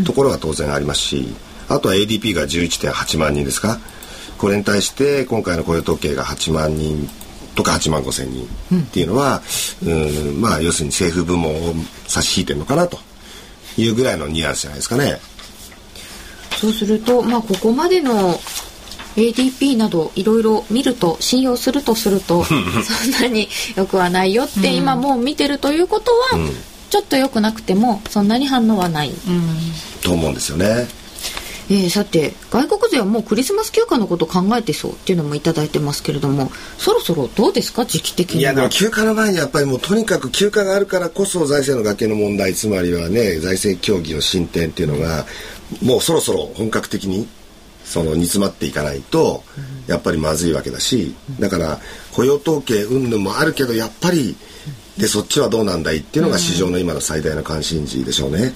[0.06, 1.28] ところが当然ありますし
[1.70, 3.80] あとは ADP が11.8万人ですか？
[4.38, 7.10] これに対して今回の雇用統計が8万人
[7.56, 8.48] とか8万5千人
[8.82, 9.42] っていうのは、
[9.84, 11.74] うん、うんまあ要するに政府部門を
[12.08, 13.00] 差し引いてるのかなと
[13.78, 15.20] いうぐらいのニュアンスじゃないですかね。
[16.58, 18.40] そうすると、まあ、ここまでの
[19.18, 22.62] ADP などいろいろ見ると信用するとするとそん
[23.20, 26.50] なによくはないよって今もう見てるということは、うん、
[26.90, 29.10] ちょっと良くなくてもそんなに反応はない。
[29.10, 29.18] うん、
[30.04, 30.88] と思うんですよね。
[31.70, 37.86] えー、さて外国勢はもうクリスマス休暇のこと考えてそうっていうのも頂いてますけれどもそろそろどうですか？
[37.86, 45.26] 時期的にいやでも休暇の前にやっぱりもうとにかく休暇があるからこそ財政の崖の問題つまりはね財政協議の進展っていうのが
[45.84, 47.28] もうそろそろ本格的に
[47.88, 49.44] その煮詰まっていかないと
[49.88, 51.80] やっぱりまずいわけだしだから
[52.14, 54.36] 雇用統計云々もあるけどやっぱり
[54.98, 58.52] でそっちはどうなんだいっていうのが市場の今の最大の関心事でしょうね。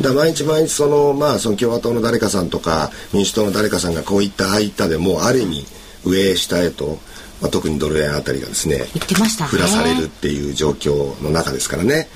[0.00, 5.66] だから毎日毎日そのまあその共和党の誰かさんとか民主党の誰かさんがこういったああいったでもある意味
[6.04, 6.98] 上下へと、
[7.40, 9.50] まあ、特にドル円あたりがですね言ってましたね。
[9.50, 12.08] 振らされるっていう状況の中ですからね。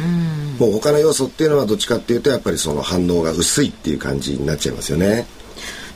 [0.60, 5.26] もう他の要素っていうのはどっちかっていうとやっぱりその反応が薄いっていう感じになっちゃいますよね。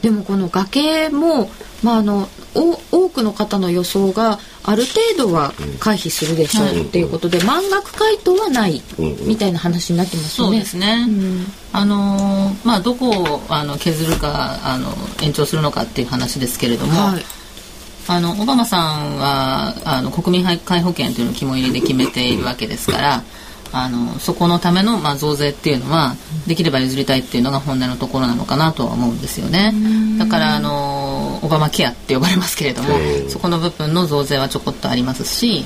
[0.02, 1.50] でもこの崖も、
[1.82, 4.84] まあ、あのお多くの方の予想がある
[5.16, 8.82] 程度は回避するでしょうっていうことで、満額回答はない
[9.26, 10.52] みたいな話になってますよね。
[10.52, 11.06] そうですね、
[11.72, 17.24] あのまあどこをあの削るかあの延長するのかっていう話ですけれども、はい。
[18.08, 23.22] あのオバマさんはあの国民皆保険というのを肝入りで決めているわけですから
[23.72, 29.72] あのそこのための、まあ、増税っていうのはできれば譲りたいっていうのが本音のところなのかなとは思うんですよね。
[30.18, 32.88] だからあのオバマケアって呼ばれますけれども
[33.28, 35.64] そこの部分の増税はちょこっとありますし、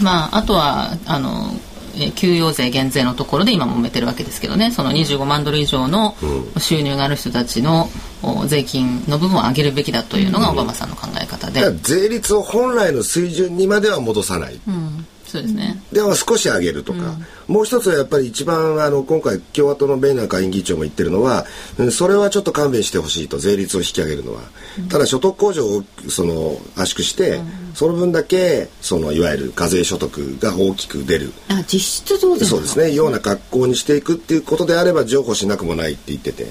[0.00, 1.52] まあ、あとはあの
[1.96, 4.70] えー給与税減税のところで今揉めてるわけですけどね。
[4.70, 6.16] その25万ドル以上の
[6.58, 7.88] 収入がある人たちの
[8.22, 14.60] お税金の部分を上げるべきだというのがオバマさんの考え方で、だから税率を本来の水準にまでは戻さない。
[14.68, 17.16] うん、そうですね、でも少し上げるとか、
[17.48, 21.44] もう一つはやっぱり一番あの今回共和党のベイナー下院議長も言ってるのは
[21.76, 24.40] うんそれはちょっと勘弁してほしいと税率を引き上げるのは、
[24.88, 27.40] ただ所得控除をその圧縮して、
[27.74, 31.32] その分だけそのいわゆる課税所得が大きく出る。
[31.48, 32.94] あ実質増税そうですね。
[32.94, 36.46] ような格好にしていくっていうことであれば譲歩しなくもないって言ってて。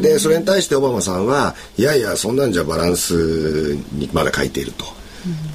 [0.00, 4.97] でそれに対してオバマさんはいやいやそんなんじゃバランスにまだ書いていると。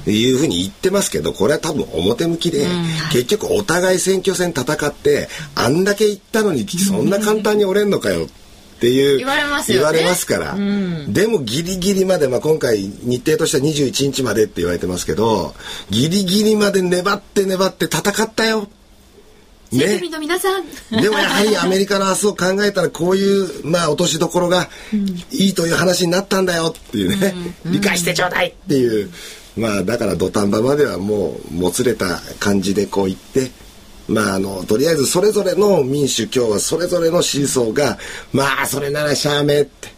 [0.06, 2.66] いうふうに言ってますけどこれは多分表向きで、
[3.12, 8.28] 結局お互い選挙戦戦ってあんだけ言ったのにそんな簡単に折れんのかよっ
[8.80, 9.80] ていう言われますよね。
[9.80, 10.54] 言われますから、
[11.08, 15.54] でもギリギリまで、まあ、今回日程としては21日までって言われてますけど
[15.90, 18.68] ギリギリまで粘って粘って戦ったよ。
[19.72, 20.64] 選挙民の皆さん、
[21.02, 24.68] でもやはりアメリカの明日を考えたらこういうまあ落としどころが
[25.32, 27.34] いいという話になったんだよっていうね、
[27.64, 29.10] 理解してちょうだいっていう
[29.56, 33.50] まあだから土壇場まではもうもつれた感じでこう言って
[34.08, 37.98] まああのとりあえずそれぞれの民主共和それぞれの支持層が
[38.32, 39.94] まあそれならしゃあめって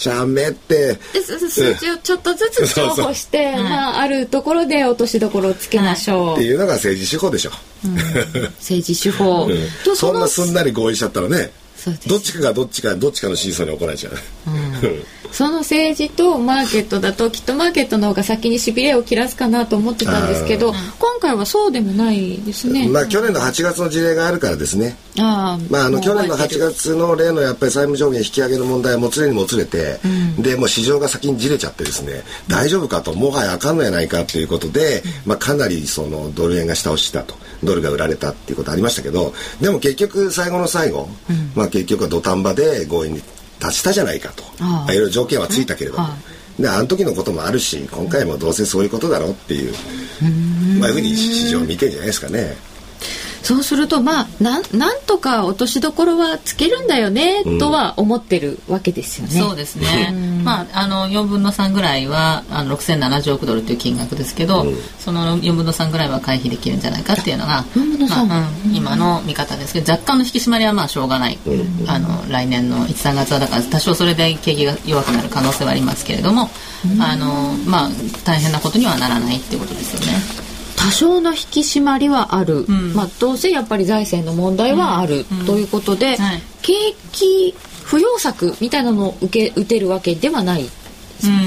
[0.00, 7.50] しゃあめってで数数字をちょっとずつ重宝して、まあ、あるところで落としどころをつけましょう、っていうのが政治手法でしょ。
[8.60, 9.46] 政治手法、
[9.84, 14.14] とそんのなすんなり合意しちゃったらねそうですどっちかがどっちかどっちかの支持層に怒られちゃう。
[15.32, 22.88] その政治とマーケットだときっとマーケットの方が先にしびれを切らすかなと思ってたんですけど今回はそうでもないですね。
[22.88, 24.96] まあ去年の8月の事例があるからですね。
[25.18, 26.60] あまあ、あの去年の8覚えてる。
[26.72, 29.98] 月の例のやっぱり債務上限引き上げの問題はもつれにもつれて、
[30.38, 41.08] でもう市場が先にじれちゃってですね大丈夫かともはやあかんのやないかということで、まあ、かなりそのドル円が下押ししたとドルが売られたっていうことありましたけどでも結局最後の最後、
[41.54, 43.20] まあ、結局は土壇場で合意に
[43.60, 44.42] 達したじゃないかと。
[44.92, 46.04] いろいろ条件はついたけれども。
[46.04, 46.16] は
[46.58, 49.72] であの時のこともあるし今回もどうせそういうことだろうっていう、
[50.78, 52.56] まあ、いうふうに市場見てんじゃないですかね。
[53.42, 59.40] そうするとまあなんなんとか落としどころはつけるんだよね、とは思ってるわけですよね。
[59.40, 60.12] そうですね、
[60.44, 64.66] まあ、あの4分の3ぐらいはあの6070億ドルという金額ですけど、
[64.98, 71.38] その4分の3ぐらいは回避できるんじゃないかっていうのが、4分の3まあうん今の見方ですけど若干の引き締まりはまあしょうがない、
[71.86, 76.50] あの来年の13月はだから多少それで景気が弱くなる可能性はありますけれども、
[76.98, 77.90] あのまあ、
[78.24, 80.49] 大変なことにはならないっていうことですよね。
[80.80, 82.94] 多少の引き締まりはある、ん。
[82.94, 86.42] まあ、どうせやっぱり財政の問題はある、ということで、はい。
[86.62, 86.72] 景
[87.12, 90.62] 気不要策みたいなのを受け打てるわけではない。
[90.62, 90.79] うん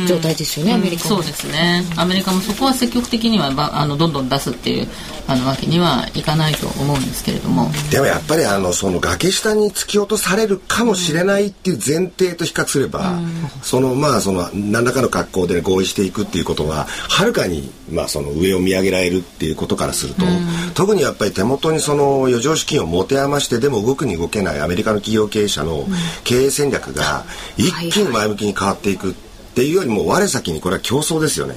[0.07, 1.83] 状態ですよね、アメリカはそうですね。
[1.97, 4.87] アメリカもそこは積極的にはばあのどんどん出すっていう
[5.27, 13.19] あのわけにはいかないと思うんですけれども、でもやっぱりあのその崖下に突き落とされるかもしれないっていう前提と比較すれば、
[13.61, 20.25] そのまあその何らかの格好で合意していくっていうことははるかにまあその上を見上げられるっていうことからすると、
[20.73, 25.85] 特にやっぱり手元にその余剰資金を持て余してでも動くに動けないアメリカの企業経営者の
[26.23, 27.23] 経営戦略が
[27.57, 29.15] 一気に前向きに変わっていく
[29.53, 31.55] っていうよりも我先にこれは競争ですよね。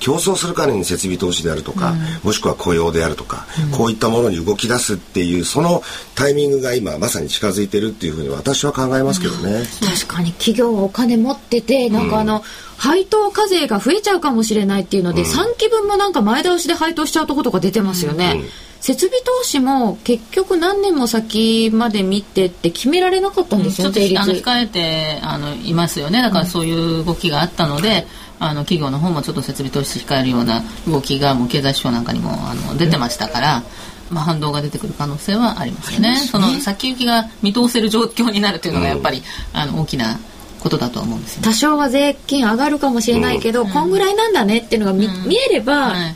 [0.00, 5.82] 競争するからに設備投資であるとか、もしくは雇用であるとか、こういったものに動き出すっていうその
[6.16, 9.62] タイミングが今まさに近づいてるっていうふうに私は考えますけどね。
[9.80, 12.42] 確かに企業はお金持っててなんかあの、
[12.76, 18.42] 配当課税が増えちゃうかもしれないっていうので、3期分もなんか前倒しで配当しちゃうとことか出てますよね。
[18.80, 26.22] 設備投資も結局何年も先まで見てって決められなかったんですよ、ちょっとあの控えてあのいますよね。
[26.22, 28.06] だからそういう動きがあったので、
[28.38, 33.62] あの企業の方もちょっと設備投資控えるような動きがもう経済指標なんかにもあの出てましたから。
[34.10, 36.16] まあ、反動が出てくる可能性はありますよね。
[36.16, 40.18] その先行きが見通せる状況になるというのがやっぱり、あの大きな
[40.60, 46.14] ことだと思うんですよ、ね、多少は税金上がるかもしれないけど、うん、こんぐらいなんだねっていうのが見うん、見えれば、はい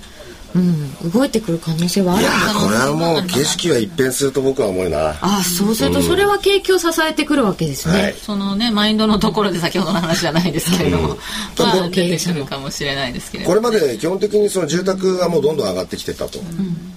[0.54, 5.16] うん、動いてくる可能性はあるいやこれはもう景色は一変すると僕は思うな。
[5.20, 11.16] あそうするとそれは景気を支えてくるわけですね、うんはい、そのねマインドのところで先ほどの話じゃないですけれども、うん、
[11.58, 16.38] まあ出てくるかもしれないですけれどこれまで基本的にその住宅がもうどんどん上がってきてたと、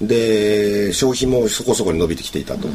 [0.02, 2.68] うん、で消費もそこそこに伸びてきていたと。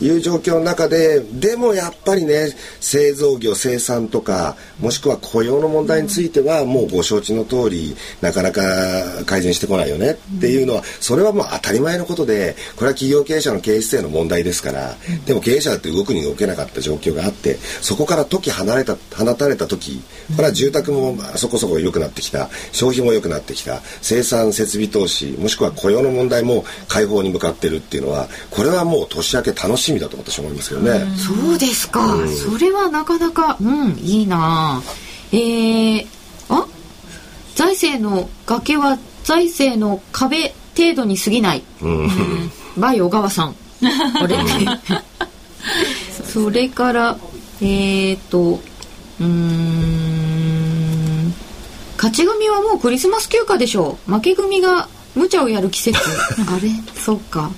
[0.00, 8.62] いう状況の中ででもやっぱりね製造業生産とかもしくは雇用の問題についてはもうご承知の通りなかなか
[9.26, 14.94] 改善してこないよねっていうのはそれはもう当たり前のことでこれは企業経営者の経営姿勢の問題ですから
[15.26, 20.02] でも経営者だって動くに動けなかった状況があってそこから時離れた放たれた時
[20.36, 31.00] これは住宅もそこそこ良くなってきた消費も良くなってきた生産設備投資もしくは雇用の問題も解放に向かってるっていうのはこれはもう年明け楽しみだと私は思いますけどね。
[31.16, 34.82] そうですか、うん、それはなかなかうんいいな。
[35.32, 36.06] えー、
[36.48, 36.66] あ？
[37.54, 38.98] 財政の崖は
[39.28, 42.08] 財政の壁程度に過ぎない、うん、
[42.78, 43.54] バイ小川さん。
[44.22, 44.38] あれ。
[46.24, 47.18] それから
[47.60, 48.58] えっ、ー、と
[49.20, 49.34] うん
[51.98, 54.12] 勝ち組はもうクリスマス休暇でしょう。
[54.14, 56.00] 負け組が無茶をやる季節。
[56.48, 56.70] あれ？
[56.98, 57.50] そっか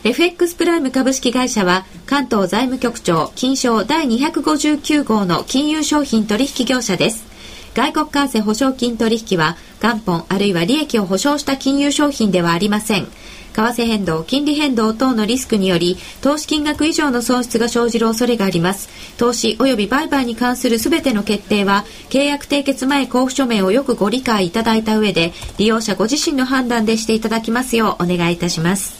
[0.03, 7.28] FX プライム株式会社は関東財務局長金賞第259号の金融商品取引業者です。
[7.73, 13.07] 外国為替保証金取引は元本あるいは利益を保証した金融商品ではありません。
[13.53, 18.89] 為替変動、金利変動等のリスクにより、投資金額以上の損失が生じる恐れがあります。
[19.17, 28.99] 投資及び売買に関するすべての決定は、契約締結前交付書面をよくご理解いただいた上で、利用者ご自身の判断でしていただきますようお願いいたします。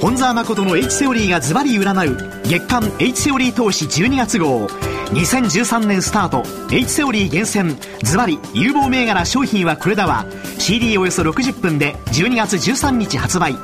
[0.00, 4.68] 本沢誠の H セオリーがズバリ占う月間 H セオリー投資12月号
[5.10, 7.78] 2013年スタート H セオリー厳選。
[8.02, 10.26] ズバリ有望銘柄商品はこれだわ。
[10.58, 13.54] CD およそ60分で12月13日発売。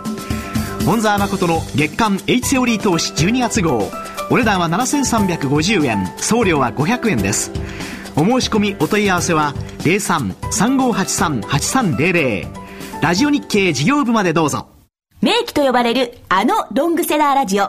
[0.86, 3.90] 本沢誠の月間 H セオリー投資12月号。
[4.30, 6.06] お値段は7350円。
[6.16, 7.52] 送料は500円です。
[8.16, 12.46] お申し込みお問い合わせは03-3583-8300
[13.02, 14.68] ラジオ日経事業部までどうぞ。
[15.20, 17.68] 名機と呼ばれるあのロングセラーラジオ、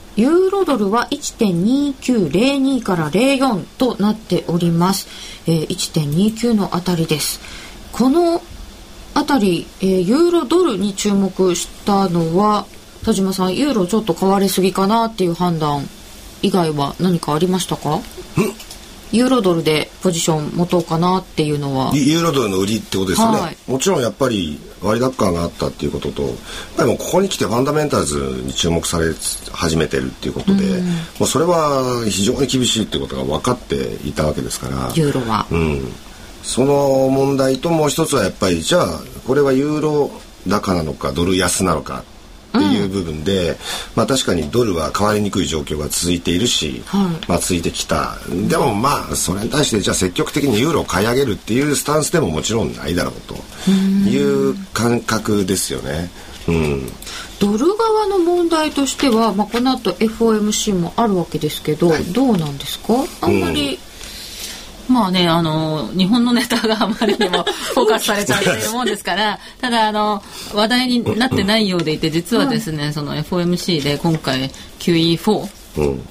[0.15, 5.07] ユーロドルは1.2902から04となっております。
[5.47, 7.39] えー、1.29のあたりです。
[7.91, 8.41] この
[9.13, 12.65] あたり、えー、ユーロドルに注目したのは
[13.03, 15.87] 田島さんユーロちょっと買われすぎかなっていう判断
[16.41, 17.99] 以外は何かありましたか？
[19.11, 21.91] ユーロドルでポジション持とうかなっていうのは。
[21.93, 26.33] ユーロドルの売りってことですよね、はい、もちろんやっぱり割高感があったっていうこととやっ
[26.77, 29.13] ぱりもうここに来てファンダメンタルズに注目され
[29.51, 34.91] 始めてるっていうことで、うん、もうそれは非常に厳しいっていうことが分かっていたわけですから。
[34.95, 35.93] ユーロは、うん、
[36.43, 40.11] その問題ともう一つはやっぱりじゃあこれはユーロ
[40.47, 42.03] 高なのかドル安なのか
[42.57, 43.55] っていう部分で、うん、
[43.95, 48.17] まあ確かにドルは変わりにくい状況が続いているし、はい、まあ続いてきた。
[48.49, 53.35] でもまあそれに対してじゃあ積極的にユーロを買い上げるっていうスタンスでももちろんないだろうと。
[53.71, 54.17] い
[54.51, 56.09] う感覚ですよね。
[56.47, 56.89] うん、
[57.39, 62.95] ドル側の問題としては、まあ、この後 FOMC もあるわけですけど、はい、どうなんですか？
[63.21, 63.77] あんまり、
[64.87, 70.23] まあね、あの、日本のネタがあまりにも フォーカスされちゃっているもんですから、ただ、あの、
[70.53, 75.49] 話題になってないようでいて、実はですね、その FOMC で今回 QE4。
[75.77, 76.07] うん、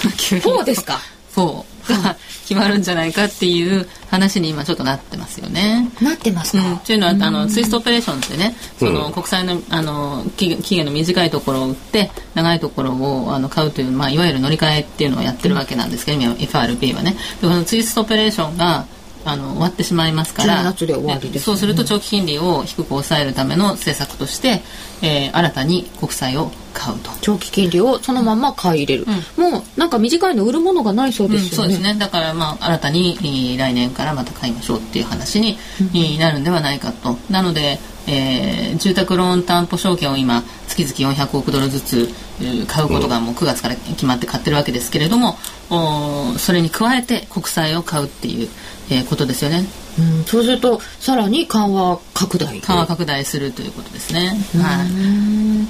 [0.00, 1.00] 4ですか
[1.34, 1.64] ?4
[1.94, 2.16] が
[2.46, 5.90] 決まるんじゃないかっていう話に今ちょっとなってますよね。
[6.00, 17.16] なってますか、うん、というのは、あの、ツイストオペレーションってね、その国債の、あの、期限の短いところを売って、長いところをあの買うという、まあ、いわゆる乗り換えっていうのをやってるわけなんですけど、今、FRB はね。
[17.40, 18.86] で、このツイストオペレーションが、
[19.24, 24.62] あの終わってしまいますからそうすると長期金利を低く抑えるための政策として、
[25.02, 27.10] えー、新たに国債を買うと。
[27.20, 29.06] 長期金利をそのまま買い入れる、
[29.36, 31.98] うん、もうなんか短いの売るものがないそうですよね、うん、そうですね。
[31.98, 35.58] だからまあ新たに、えー、来年からまた買いましょうっていう話に、
[35.94, 37.16] うん、なるんではないかと。
[37.30, 42.08] なので、えー、住宅ローン担保証券を今月々400億ドルずつ
[42.66, 45.36] 買うことがもう9月から決まって買ってるわけですけれども、
[45.70, 48.48] おそれに加えて国債を買うっていう
[48.90, 49.64] えー、ことですよね。
[49.98, 54.36] うん、そうするとさらに緩和拡大緩和拡大するということですね。
[54.56, 54.84] は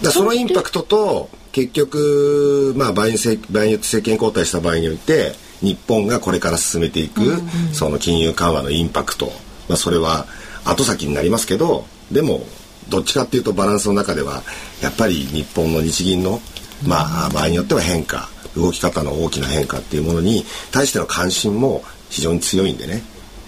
[0.00, 0.04] い。
[0.04, 3.14] だそのインパクトと結局まあ場合に
[3.50, 9.26] 場合によって政権交代した場合によって日本がこれから進めていく、うんうん、その金融緩和のインパクト、
[9.68, 10.26] まあそれは
[10.64, 12.44] 後先になりますけど、でも
[12.88, 14.42] どっちかっていうとバランスの中では
[14.82, 16.40] やっぱり日本の日銀の
[16.86, 23.02] まあ場合によっては変化動き方の大きな変化っていうものに対しての関心も非常に強いんでね。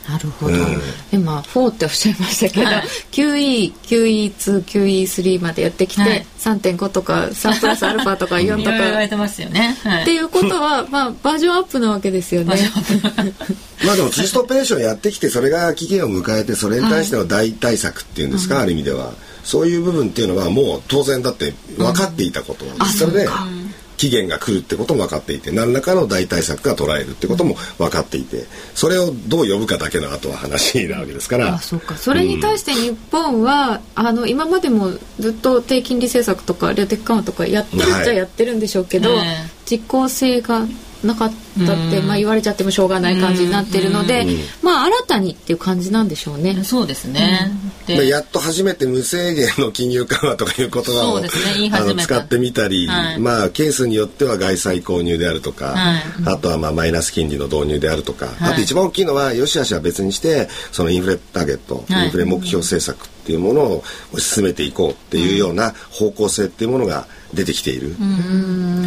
[0.08, 0.80] なるほど、うん、
[1.12, 2.82] 今4っておっしゃいましたけど、はい、
[3.12, 8.78] QE、QE2、QE3 までやってきて、はい、3.5とか3プラスアルファとか4とか。
[8.82, 12.56] 言われてますよね、はい、っていうことは、まあ、バージョンアップなわけですよね。
[13.84, 19.12] まあでもツイストオペレーションやってきてそれが期限を迎えてそれに対しての大対策っていうんですか、はい、ある意味では。
[19.44, 23.28] そういう部分っていうのはもう当然だって分かっていたことです、それで、
[24.02, 31.54] 期限が来るってことも分かっていて何らかの代替策が捉えるってことも分かっていてそれをどう呼ぶかだけの後は話なわけですから。
[31.54, 31.96] あそうか。
[31.96, 34.90] それに対して日本は、うん、あの今までも
[35.20, 39.26] ずっと低金利政策とか量的緩和とかやってるっちゃやってるんでしょうけど、はい、
[39.70, 40.66] 実効性が
[41.04, 41.32] なかっ
[41.66, 44.24] たって、まあ、言われちゃってもしょうがない感じになってるので、
[44.62, 46.62] まあ新たにっていう感じなんでしょうね。
[46.64, 47.50] そうですね。
[47.86, 51.28] でやっと初めて無制限の金融緩和とかいう言葉を、ね、
[51.72, 63.84] あの使ってみたり、はい、まあケースによっては外債購入であるとか、はい、あとはまあマイナス金利の導入であるとか、はい、あと一番大きいのはよしあしは別にしてそのインフレターゲット、インフレ目標政策っていうものを
[64.18, 67.96] 進めていこうっていうような方向性っていうものが出てきている。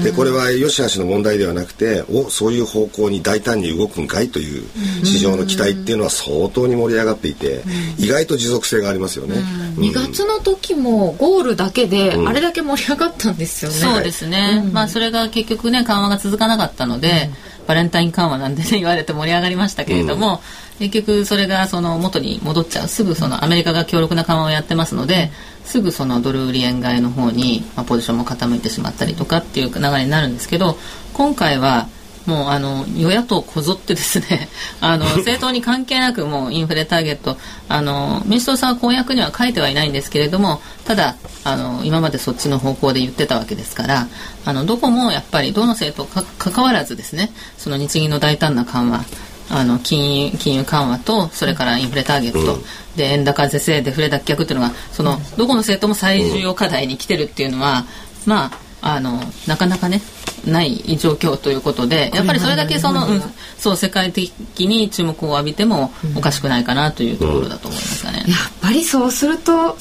[0.04, 4.64] でこれは良し悪しの問題ではなくておそういう方向に大胆に動くんかいという
[5.04, 7.64] 市場の期待っていうのは相当に盛り上がっていて
[7.98, 9.36] 意外と持続性がありますよね。
[9.78, 13.78] 2月の時もゴールだけであれだけ盛り上がったんですよね。
[13.78, 14.70] そうですね。
[14.72, 17.30] まあそれが結局ね緩和が続かなかったので、
[17.68, 20.42] バレンタイン緩和なんてね言われて盛り上がりましたけれども、
[20.80, 22.88] 結局それがその元に戻っちゃう。
[22.88, 25.32] すぐそのアメリカが強力な緩和をやってますので、
[25.66, 30.78] すぐそのドル売り円買いの方に、まあ、ポジションも傾いてしまったりとかっていう流れになるんですけど
[31.14, 31.88] 今回は
[32.26, 34.50] もうあの与野党こぞってですね
[34.82, 37.38] あの 政党に関係なくもうインフレターゲット
[37.70, 44.08] あの民主党さんは公約には書いてはいないんですけれどもただあの今までそっちの方向で言ってたわけですから
[44.44, 49.06] あのどこもやっぱりどの政党か関わらずですねその日銀の大胆な緩和
[49.50, 52.62] あの金融金融緩和とそれからインフレターゲット、うん、
[52.96, 57.86] で円高是正デフレ脱却っていうのがそのどこの政党も最重要課題に来てるっていうのは、
[58.26, 60.00] まああのなかなかね
[60.46, 63.22] ない状況ということでやっぱりそれだけその、うん、
[63.58, 68.20] そう世界的に注目を浴びてもおかしくないかなというところだと思いますかね。
[68.20, 68.28] やっ
[68.62, 69.76] ぱりそうすると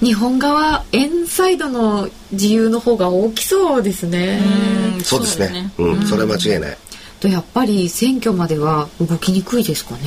[0.00, 4.40] 日本側円サイドの自由の方が大きそうですね。
[5.04, 5.70] そうですね。
[5.76, 6.78] うん、それは間違いない。
[7.20, 10.00] とやっぱり選挙までは動きにくいですかね。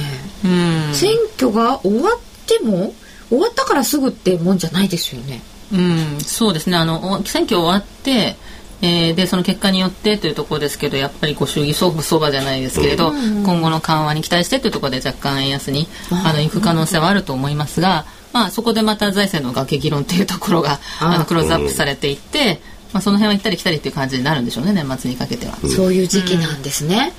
[0.43, 0.93] うん。
[0.93, 2.93] 選挙が終わっても
[3.29, 5.41] 終わったからすぐってもんじゃないですよね。
[5.71, 5.77] う
[6.17, 6.77] ん、そうですね。
[6.77, 8.35] あのお選挙終わって、
[8.81, 22.59] えーでその結果によってというところですけどやっぱりご祝儀相場相場じゃないですけれど、今後の緩和に期待してというところで若干円安にあの行く可能性はあると思いますが、まあ、そこでまた財政の崖議論というところがあのクローズアップされていって、
[22.93, 25.57] まあ、その辺は行ったり来たりっていう感じになるんでしょうね年末にかけては。
[25.75, 27.13] そういう時期なんですね。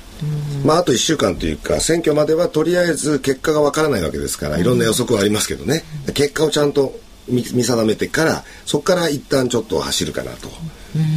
[0.63, 6.97] まああと1週間というか選挙まではとりあえず結果がわからないわけですからいろんな予測はありますけどね結果をちゃんと
[7.27, 10.49] 見見定めてからそこから一旦ちょっと走るかなと。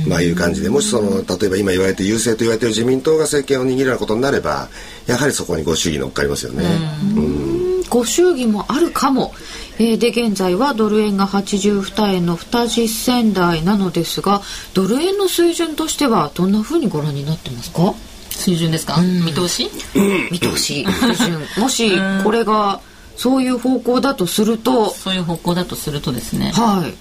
[0.09, 4.69] まあいう感じでもしその例えば今言われて優勢と言われている自民党が政権を握るようなことになれば
[5.07, 6.65] やはりそこにご主義乗っかりますよね。
[7.89, 9.33] ご祝儀もあるかも。
[9.81, 14.43] えーで、現在はドル円が82円の20銭台なのですが、
[14.75, 17.95] ドル円の水準としてはどんな風にご覧になってますか？
[18.31, 19.71] 水準ですか、見通し？
[20.31, 21.41] 見通し、水準。
[21.59, 21.93] もし、
[22.25, 22.81] これが
[23.17, 26.53] そういう方向だとすると、そういう方向だとするとですね。
[26.55, 26.95] はい。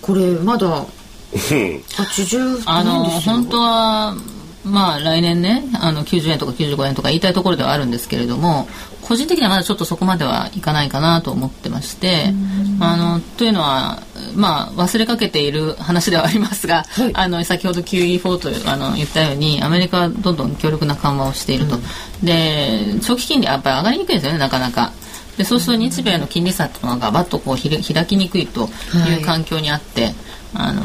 [0.00, 0.86] これ、まだ、
[1.34, 3.34] 80あのなんですよ。
[3.34, 4.16] 本当は
[4.64, 8.68] まあ来年ねあの90円とか95円とか言いたいところではあるんですけれども
[9.02, 12.32] 個人的にはまだちょっとそこまではいかないかなと思ってまして
[12.80, 14.02] あのというのは
[14.34, 17.10] まあ忘れかけている話ではありますが、はい。
[17.14, 21.76] あの先ほど QE4 というあの言ったようにアメリカはどんどん強力な緩和をしていると、
[22.22, 24.92] で長期金利はやっぱり上がりにくいですよねなかなか。
[25.36, 28.68] でそうすると日米の金利差というのがバッとこうひれ開きにくいと
[29.08, 30.12] いう環境にあって、
[30.54, 30.82] あの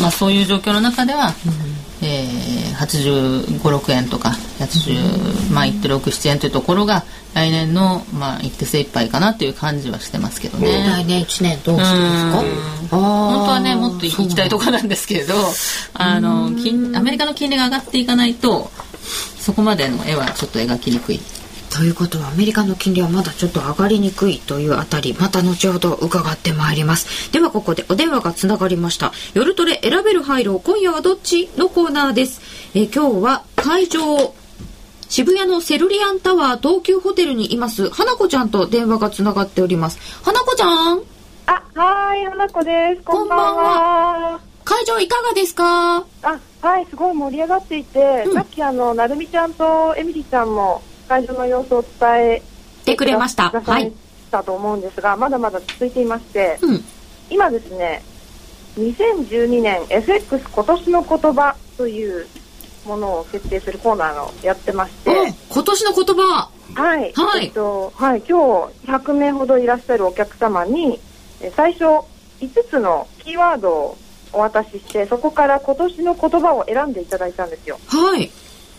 [0.00, 1.34] まあ、そういう状況の中では、
[2.02, 10.84] えー、85、6円とか80、まあ、1 6 7円というところが来年の、まあ、一手精一杯かなという感じはしてますけどね。
[10.86, 12.96] 来年1年どうするんですか？
[12.96, 15.34] 本本当はねもっと行きたいところなんですけれど
[15.94, 18.70] あの金アメリカの金利が上がっていかないと
[19.38, 21.20] そこまでの絵はちょっと描きにくい。
[21.76, 27.30] ということはアメリカの金利はまだちょっと上がりにくいというあたりまた後ほど伺ってまいります。
[27.32, 29.12] ではここでお電話がつながりました。
[29.34, 32.40] 夜トレ選べる廃炉今夜はどっちのコーナーです、
[32.74, 34.34] えー今日は会場
[35.08, 37.90] 渋谷のセルリアンタワー東急ホテルにいます。
[37.90, 39.98] 花子ちゃんと電話がつながっております。
[40.24, 41.02] 花子ちゃん。
[41.46, 43.02] あ、はーい、花子です。
[43.02, 44.40] こんばんは。
[44.64, 45.98] 会場いかがですか？
[46.22, 48.34] あ、はい、すごい盛り上がっていて、うん。
[48.34, 52.42] さっきあの、なるみちゃんとエミリちゃんも会場の様子を伝え
[52.84, 53.50] てくれました。
[53.50, 53.92] はい。
[54.30, 56.84] たと思うんですが、まだまだ続いていまして、うん。
[57.30, 58.02] 今ですね、
[58.76, 62.26] 2012年 FX 今年の言葉という
[62.86, 66.50] ものを設定するコーナーをやってまして、うん今年の言葉。
[66.74, 67.46] はい、はい。
[67.46, 71.00] えっと、はい、今日100名ほどいらっしゃるお客様に、
[71.40, 71.84] え最初
[72.40, 73.98] 5つのキーワードを
[74.32, 77.78] お渡しして、そこから今年の言葉を選んでいただいたんですよ。
[77.86, 78.30] はい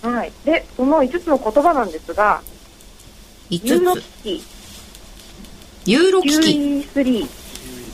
[0.01, 0.31] はい。
[0.45, 2.41] で、その5つの言葉なんですが、
[3.49, 4.43] ユーロ5危つ機、
[5.85, 7.27] ユーロ危機 QE3、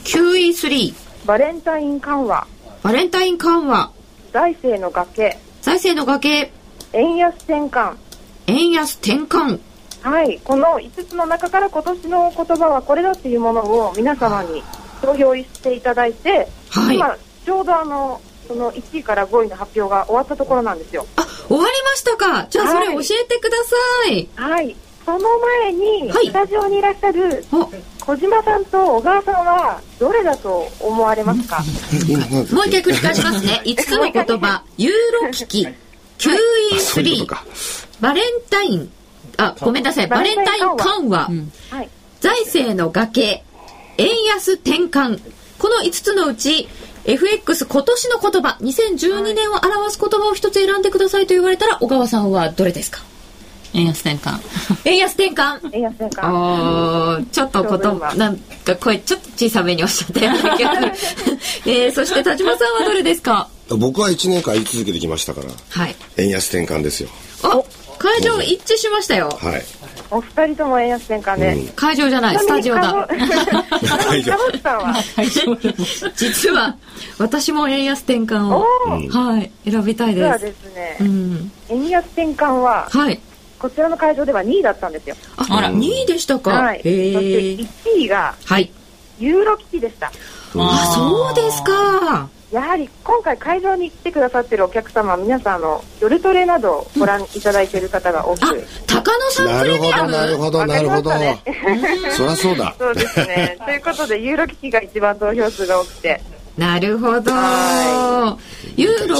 [0.04, 0.94] QE3
[1.26, 2.48] バレンタイン緩和、
[2.82, 3.92] バレンタイン緩和
[4.32, 6.52] 財政の崖、財政の崖。
[6.92, 7.96] 円安転換。
[8.48, 9.60] 円安転換。
[10.02, 10.40] はい。
[10.44, 14.62] この5つの中から今年の言葉はこれだっていうものを皆様に
[15.02, 16.96] 投票していただいて、はい。
[16.98, 21.06] 今、ちょうどあの、その1位から5位の発表が終わったところなんですよ。
[21.16, 22.48] あ終わりましたか。
[22.50, 23.06] じゃあそれ教はい。
[23.06, 24.76] えてください、はい。
[25.06, 26.28] その前に、はい。
[26.28, 27.70] スタジオにいらっしゃるお。
[28.06, 31.62] 小島さんと小川さんはどれだと思われますか？
[32.54, 33.62] もう一回繰り返しますね。
[33.66, 34.64] 5つの言葉。
[34.78, 35.68] ユーロ危機。
[36.18, 37.46] そういうこ QE3 とか。
[38.00, 38.92] バレンタイン。
[39.38, 40.08] あごめんなさい。
[40.08, 41.30] バレンタイン緩和
[41.72, 41.82] は？
[41.82, 41.90] い。
[42.22, 43.44] 財政の崖。
[43.98, 45.20] 円安転換。
[45.60, 46.68] この5つのうち
[47.06, 53.02] FX 今年の言葉2012年を表す言葉を一つ選んでくださいと言われたら小川さんはどれですか？
[53.76, 54.40] 円安転換。
[54.86, 55.60] 円安転換。
[55.74, 56.20] 円安転換。
[56.24, 58.16] あーちょっとことちょうど今。
[58.16, 63.50] なんか声ちょっと小さめにおっしゃったような気がする、 えー、そして田島さんはどれですか？
[63.70, 65.48] 僕は1年間言い続けてきましたから。
[65.70, 65.96] はい。
[66.18, 67.10] 円安転換ですよ。
[67.44, 67.66] お
[68.04, 69.30] 会場一致しましたよ。
[69.30, 69.64] はい。
[70.12, 71.72] お二人とも円安転換で。
[71.74, 73.08] 会場じゃないスタジオだ。
[76.18, 76.76] 実は
[77.18, 78.66] 私も円安転換を
[79.10, 81.52] はい選びたい実はですですねう、ん。
[81.70, 83.20] 円安転換は、はい。
[83.58, 85.16] こちらの会場では2位だったんですよ。
[85.38, 86.82] ああら2位でしたか、はい。
[86.84, 87.20] そへして
[87.94, 88.70] え1位がはい。
[89.18, 90.12] ユーロ危機でした。
[90.58, 98.54] あそうですかやはり今回会場に来てくださってるお客様、皆さんあの夜トレなどをご覧いただいている方が多く、あ
[98.86, 101.10] 高野さんなるほど、プレミアムなるほど、なるほど。
[101.10, 102.12] わかりま。
[102.12, 102.76] そりゃそうだ。
[102.78, 103.58] そうですね。
[103.66, 106.22] ということで、ユーロ危機が一番投票数が多くて、
[106.56, 107.32] なるほど。
[107.32, 108.38] は
[108.76, 109.18] ユーロ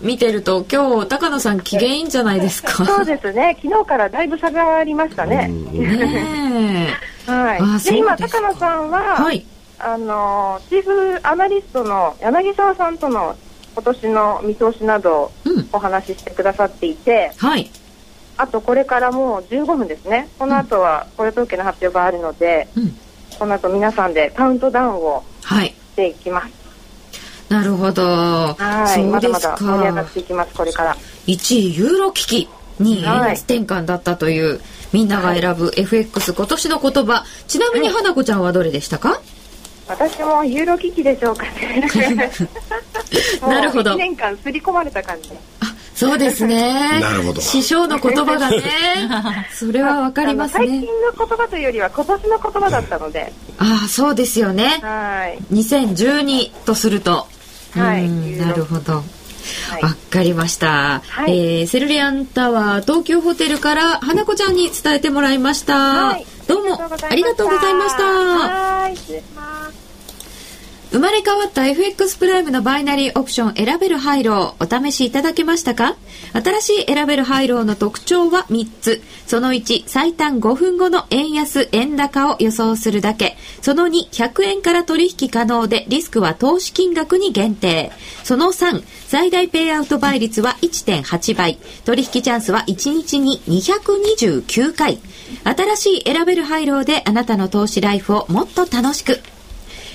[0.00, 2.84] 見てると今日高野さん機嫌いいんじゃないですか。
[2.84, 3.58] そうですね。
[3.60, 6.94] 昨日からだいぶ下がりましたね、ね
[7.26, 7.58] はい。
[7.60, 9.44] あそうで今ですか高野さんは、はい
[9.78, 13.36] あのチーフアナリストの柳沢さんとの
[13.74, 15.68] 今年の見通しなどうん。
[15.72, 17.70] お話ししてくださっていて、はい。
[18.38, 20.28] あとこれからもう15分ですね。
[20.38, 22.96] この後は雇用統計の発表があるので、うん。
[23.38, 25.68] この後皆さんでカウントダウンをはい。
[25.68, 26.52] していきます。
[27.48, 28.02] なるほど。
[28.02, 28.94] はい。
[28.94, 30.96] そうまだまですだ盛り上がかっていきますこれから。
[31.26, 32.48] 1位ユーロ危機
[32.80, 34.60] 2位円はい安転換だったという、
[34.92, 37.24] みんなが選ぶ FX 今年の言葉。
[37.46, 39.20] ちなみに花子ちゃんはどれでしたか、
[39.88, 41.88] 私もユーロ危機でしょうかね。
[43.40, 43.92] なるほど。
[43.92, 45.30] 1年間刷り込まれた感じ。
[45.60, 47.00] あそうですね。
[47.00, 47.40] なるほど。
[47.40, 48.62] 師匠の言葉がね。
[49.54, 53.32] それはわかりますあの最近ねの言葉というよりは今年の言葉だったので。
[53.58, 54.78] ああそうですよね。
[54.82, 55.38] はい。
[55.54, 57.26] 2012とすると。
[57.72, 58.04] はい。
[58.04, 59.02] うんなるほど
[59.70, 59.82] はい。
[59.82, 61.60] わかりました、はい。
[61.60, 66.26] えーセルリアンタワー東急ホテルから花子ちゃんに伝えてもらいました、はい。
[66.46, 68.04] どうもありがとうございました。
[68.04, 69.85] はい失礼します
[70.96, 75.94] 生まれ変わった FX プライムのバイナリーオプション選べるハイローお試しいただけましたか？
[76.32, 79.02] 新しい選べるハイローの特徴は3つ。
[79.26, 83.36] その1、最短5分後の円安、円高を予想するだけ。
[83.60, 87.92] その2、100円から取引可能でリスクは投資金額に限定。
[88.24, 91.58] その3、最大ペイアウト倍率は1.8倍。
[91.84, 94.98] 取引チャンスは1日に229回。
[95.44, 99.20] 新しい選べるハイローであなたの投資ライフをもっと楽しく。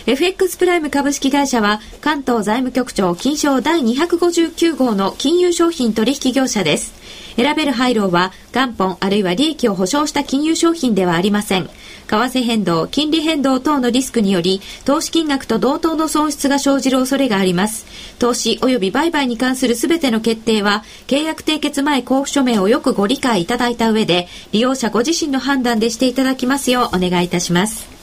[0.07, 6.93] FX プライム株式会社は関東財務局長金賞第259号の金融商品取引業者です。
[7.35, 11.69] 選べる配慮は元本あるいは利益を保証した金融商品ではありません。
[12.07, 17.85] 為替変動、金利変動等のリスクにより投資金額と同等の損失が生じる恐れがあります。
[18.17, 28.00] 投資及び売買に関するすべての決定は契約締結前交付書面をよくご理解いただいた上で利用者ご自身の判断でしていただきますようお願いいたします。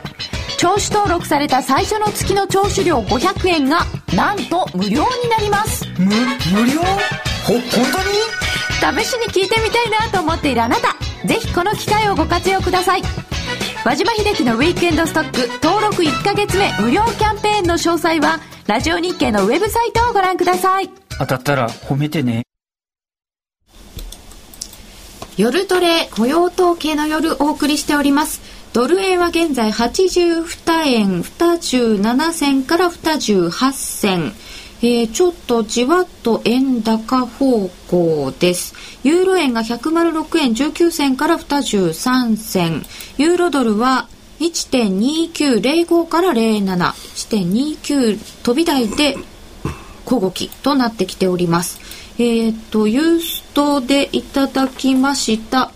[0.57, 3.81] 聴取登録された最初の月の聴取料500円が
[4.15, 5.85] なんと無料になります。
[5.99, 6.11] 無無
[6.65, 6.79] 料？
[7.45, 7.61] ほ本
[8.81, 9.03] 当に？
[9.03, 10.93] 試しに聞いてみたいなと思っているあなた
[11.27, 13.01] ぜひこの機会をご活用ください。
[13.83, 20.89] 和島秀樹のウィークエンドストック登録1ヶ月目無料キャンペーンの詳細はラジオ日経のウェブサイトをご覧ください。
[21.19, 22.43] 当たったら褒めてね
[25.35, 28.41] 夜トレ雇用統計の夜お送りしております。
[28.71, 34.33] ドル円は現在82円27銭から28銭。
[34.83, 38.75] えー、ちょっとじわっと円高方向です。
[39.03, 42.83] ユーロ円が106円19銭から23銭。
[43.17, 44.07] ユーロドルは
[44.39, 46.75] 1.2905から07。
[46.75, 49.15] 1.29飛び台で
[50.05, 51.79] 小動きとなってきております。
[52.19, 55.71] えっ、と、ユーストでいただきました。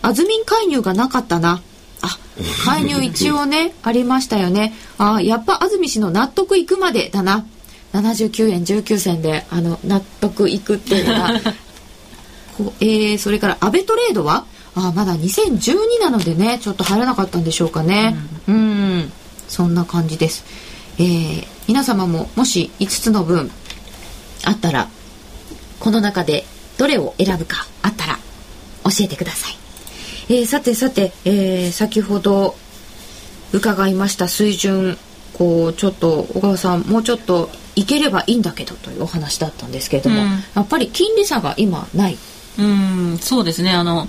[0.00, 1.62] あずみん介入がなかったな。
[2.00, 2.18] あ、
[2.64, 4.74] 介入一応ね、 ありましたよね。
[4.98, 7.44] あ、やっぱ安住氏の納得いくまでだな。
[7.92, 11.40] 79円19銭で、あの、納得いくっていうのが。
[12.56, 14.44] こえー、それから、アベトレードは？
[14.74, 18.16] あ、まだ2012なのでね、ちょっと入らなかったんでしょうかね。
[18.48, 19.12] うん、ん、
[19.48, 20.44] そんな感じです。
[20.98, 23.50] えー、皆様ももし5つの分
[24.44, 24.88] あったら、
[25.80, 26.44] この中で
[26.78, 28.18] どれを選ぶかあったら
[28.84, 29.56] 教えてください。
[30.28, 32.54] えー、さてさて、えー、先ほど
[33.52, 34.96] 伺いました水準
[35.34, 42.18] こうちょっと小川さんもうちょっといければいいんだけどというお話だったんですけれども、うんやっぱり金利差が今ない。
[42.58, 44.06] うんそうですねあの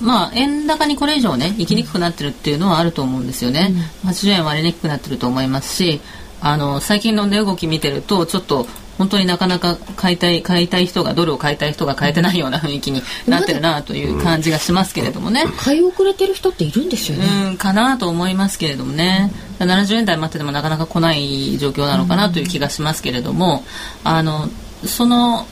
[0.00, 3.72] まあ円高にこれ以上ね行きにくくなってるっていうのはあると思うんですよね、
[4.04, 6.00] 80円割れにくくなってると思いますし
[6.40, 8.66] あの最近の値動き見てるとちょっと
[9.00, 17.26] 本当になかなか買いたい買いたい人がドルを買いたい人が買えてないような雰囲気になってるなという感じがしますけれどもね、買い遅れてる人っているんですよね。
[17.48, 23.64] うんかなと思いますけれどもね70円台待っててもなかなか来ない状況なのかなという気がしますけれども、
[24.04, 24.48] あの
[24.84, 25.46] その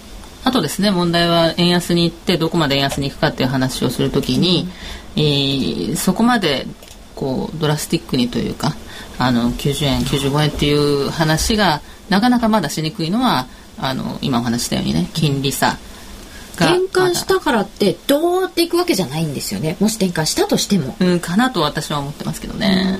[0.45, 4.69] あとですね問題は円安に行ってどこまで円安に行くかっていう話をするときに、
[5.17, 6.67] えーそこまで
[7.19, 8.77] こうドラスティックにというか
[9.19, 15.79] あの90円95円っていう話がなかなかまだしにくいのはあの今お話したようにね金利差
[16.57, 19.77] が転換したからってどうっていくわけじゃないんですよね。
[19.79, 20.97] もし転換したとしても。
[20.99, 22.99] うんかなと私は思ってますけどね。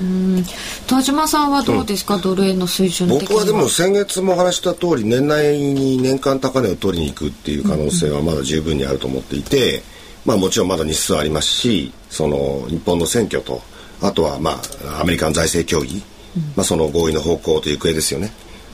[0.87, 9.83] 田島さんはどうですか、ドル円の水準的に僕はでも先月も話した通り年内に年間高値を取りに行くっていう可能性はまだ十分にあると思っていて、
[10.25, 13.61] まあもちろんまだ日数ありますしその日本の選挙と
[14.01, 16.03] あとはまあアメリカン財政協議、
[16.55, 18.31] まあその合意の方向という行方ですよね。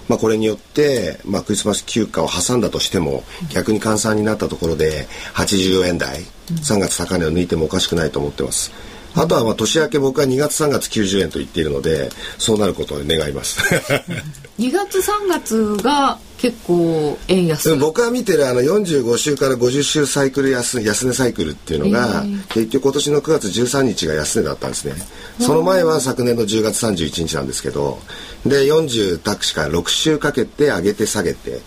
[0.07, 6.19] まあ、これによって、まあ、クリスマス休暇を挟んだとしても逆に換算になったところで80円台
[6.49, 8.71] 3月高値を抜いてもおかしくないと思ってます。
[9.15, 13.59] あとはまあ年明け僕は2月3月90円と言っているのでそうなることを願います。
[14.59, 17.75] 2月3月が結構円安。
[17.75, 24.93] 僕が見てるあの45週から50週サイクル安安値サイクルっていうのが、結局今年の9月13日が安値だったんですね。
[25.39, 27.99] その前は昨年の10月31日なんですけど
[28.45, 31.59] で40タクシから6週かけて上げて下げて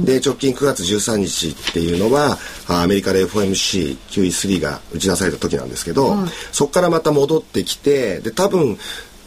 [0.00, 2.38] で直近9月13日っていうのは
[2.68, 6.14] あアメリカで FOMC QE3 が打ち出された時なんですけど、
[6.52, 8.78] そこからまた戻ってきてで多分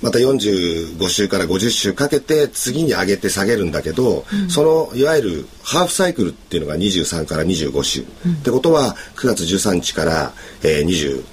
[0.01, 8.05] また45週から50週かけて次に上げて下げるんだけど、そのいわゆるハーフサイクルっていうのが23から25週、っ
[8.43, 11.23] てことは9月13日から、えー、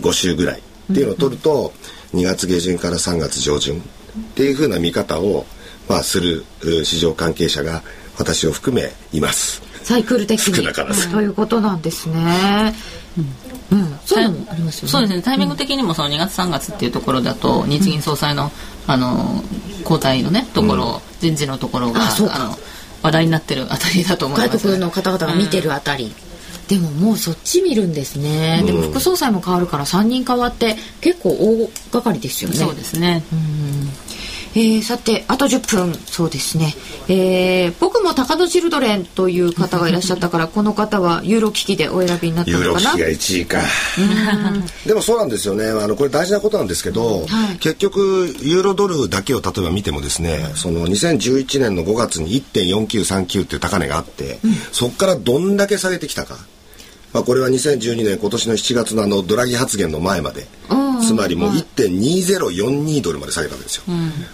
[0.00, 1.72] 25週ぐらいっていうのを取ると、
[2.14, 3.82] 2月下旬から3月上旬っ
[4.34, 5.44] ていうふうな見方を、
[5.88, 7.82] まあ、するう市場関係者が
[8.18, 9.62] 私を含めいます。
[9.82, 11.08] サイクル的少になからず。
[11.08, 12.74] ということなんですね。
[13.72, 14.22] うん、そう。
[14.22, 14.88] いうのもありますよね。
[14.90, 15.22] そうですね。
[15.22, 18.50] タイミング的にもその2月3月っていうところだと日銀総裁の
[18.86, 19.42] あの
[19.82, 22.38] 交代のねところ、人事のところがあそうか。
[22.38, 22.56] の
[23.02, 24.50] 話題になってるあたりだと思います。
[24.56, 26.14] 外国の方々が見てるあたり、
[26.68, 32.56] でももうそっち見るんですね、でも副総裁も変わるから3人変わって結構大掛かりですよね。
[32.56, 33.22] そうですね、
[34.54, 35.94] えーさてあと10分。
[36.06, 36.74] そうですね、
[37.08, 42.68] えー僕も高野チルドレンという方がいらっしゃったから この方はユーロ危機でお選びになったのかな。
[42.68, 43.58] ユーロ危機が1位か。
[44.86, 45.68] でもそうなんですよね。
[45.68, 47.56] あのこれ大事なことなんですけど、はい。
[47.58, 54.38] 結局ユーロドルだけを例えば見てもですね、その2011年の5月に1.4939っていう高値があって、
[54.72, 56.38] そこからどんだけ下げてきたか。
[57.14, 60.46] まあこれは2012年今年の7月のあのドラギ発言の前まで、
[61.00, 63.84] つまりもう1.2042ドルまで下げたわけですよ。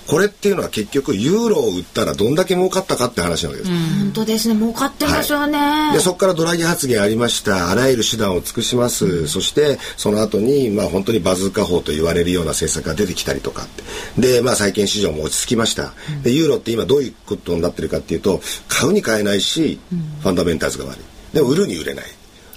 [0.07, 3.71] これっていうのは結局ユーロを売ったらどんだけ儲かったかって話なわけです。
[3.71, 7.71] 本当ですね儲かってますよね、でそこからドラギ発言ありました。
[7.71, 13.83] あらゆる手段を尽くします、そしてその後にまあ本当にバズーカ法と言われるような政策が出てきたりとかって。
[14.21, 19.79] でまあ債券市場も落ち着きました、でユーロって今どういうことになってるかっていうと買うに買えないし、
[20.23, 21.01] ファンダメンタルズが悪い。
[21.35, 22.05] でも売るに売れない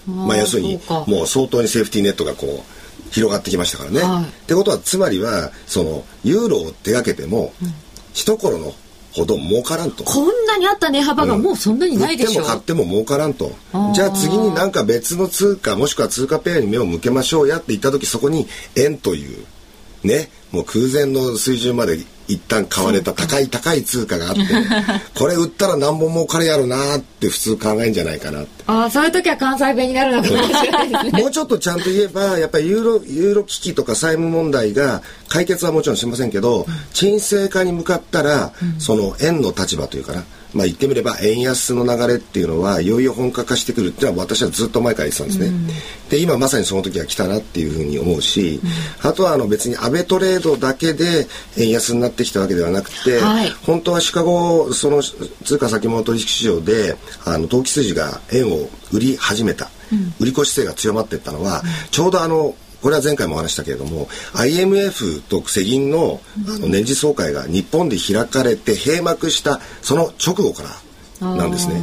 [0.07, 4.23] まあ要するにもう相当にセーフティーネットがこう広がってきましたからね、はい。
[4.23, 7.53] ってことはつまりはそのユーロを手がけても、
[8.13, 8.73] 一頃の
[9.13, 10.03] ほど儲からんと。
[10.03, 13.51] こんなにあった値幅がもうそんなにないでしょ売っても買っても儲からんと。
[13.93, 19.45] じゃあ次になんか別の通貨もしくは通貨ペアに目を向けましょうやって言った時そこに円という
[20.03, 21.97] ねもう空前の水準まで
[22.27, 24.41] 一旦買われた高い高い通貨があって
[25.13, 28.63] これ売ったら何本儲かるやろなって普通考えんじゃないかなって。
[28.65, 31.21] ああそういう時は関西弁になるのかもしれないですね。
[31.21, 40.23] もうちょっとちゃんと言えばやっぱりユーロユーロ危機とか債務問題が解決はもちろんしませんけど、沈静化に向かったら、その円の立場というかな、
[40.53, 45.73] まあ、言ってみれば円安の流れっていうのはいよいよ本格化してくるっていうのは私はずっと前から言ってたんですね。
[46.09, 48.59] で今まさにその時が来たなっていうふうに思うし、
[49.01, 51.27] あとはあの別にアベトレードだけで
[51.57, 53.49] 円安になってきたわけではなくて、はい。
[53.65, 56.95] 本当はシカゴその通貨先物取引市場で
[57.25, 59.71] あの投機筋が円を売り始めた、
[60.19, 70.63] 売り越し姿勢が強まっていったのは、ちょうどあのこれは前回もお話したけれども IMF と世銀のあの年次総会が日本で開かれて閉幕したその直後か
[71.21, 71.81] らなんですね。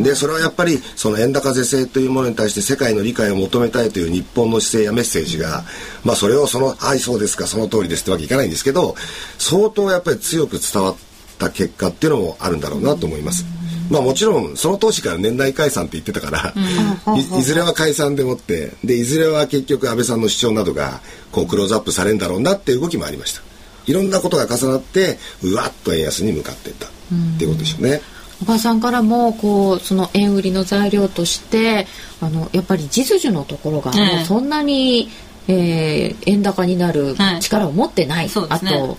[0.00, 5.64] でそれはやっぱりその円高是正というものに対して世界の理解を求めたいという日本の姿勢やメッセージが、
[6.02, 8.96] まあそれをその「はいそうですかその通りです」ってわけいかないんですけど
[9.38, 10.96] 相当やっぱり強く伝わっ
[11.38, 13.44] た結果っていうのもあるんだろうなと思います。
[13.92, 16.54] まあもちろんその当時から年内解散って言ってたから、
[17.14, 23.42] いいずれは解散でもってでいずれは結局安倍さんの主張などがこうクローズアップされるんだろうなっていう動きもありました。
[23.86, 26.86] いろんなことが重なってうわっと円安に向かっていった。
[26.86, 26.90] っ
[27.38, 28.00] ていうことでしょうね。
[28.40, 31.86] お母さんからもこうその円売りの材料として
[32.20, 33.92] あのやっぱり実需のところが
[34.24, 35.10] そんなに、
[35.48, 37.40] えー円高になるはい。
[37.40, 38.70] 力を持ってない、あそうですね。
[38.70, 38.96] と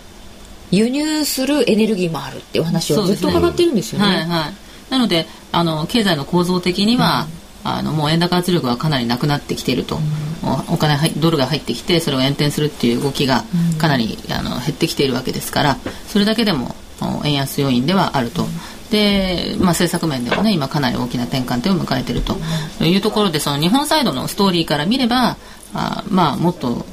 [0.71, 4.05] 輸入するエネルギーもあるっていう話をずっと伺ってるんですよね。
[4.05, 4.62] はいはい
[4.93, 7.27] なのであの経済の構造的には、
[7.63, 9.97] あのもう円高圧力はかなりなくなってきていると、
[10.69, 13.43] お金ドルが入ってきてそれを延転するっていう動きが
[13.79, 15.77] かなりあの減ってきているわけですから
[16.07, 16.75] それだけでも
[17.25, 18.45] 円安要因ではあると。
[18.91, 22.35] で、まあ、政策面ではね今かなり大きな転換点を迎えていると
[22.83, 25.37] いうところでその日本サイドのストーリーから見れば
[25.73, 26.85] あまあもっと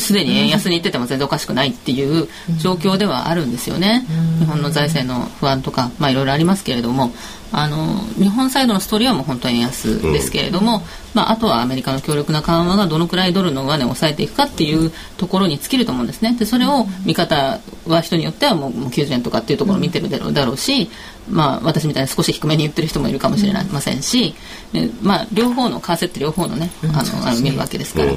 [0.00, 4.06] すでに円安に行ってても全然おかしくないっていう状況ではあるんですよね、
[4.38, 7.12] 日本の財政の不安とか、まあ、いろいろありますけれども。
[7.50, 10.82] あの日本サイドのストーリーはもう本当に円安ですけれども、
[11.14, 16.36] まあ、あとはアメリカの強力な緩和がどのくらいドルの上値を抑えていくかっていうところに尽きると思うんですね。
[16.38, 20.90] でそれを見方は人によってはもうもう90円とかっていうところを見てるだろうだろうし、
[21.30, 24.34] まあ、私みたいに少し低めに言ってる人もいるかもしれませんし、
[25.02, 28.12] まあ、両方の為替って両方のねあのあの見るわけですから。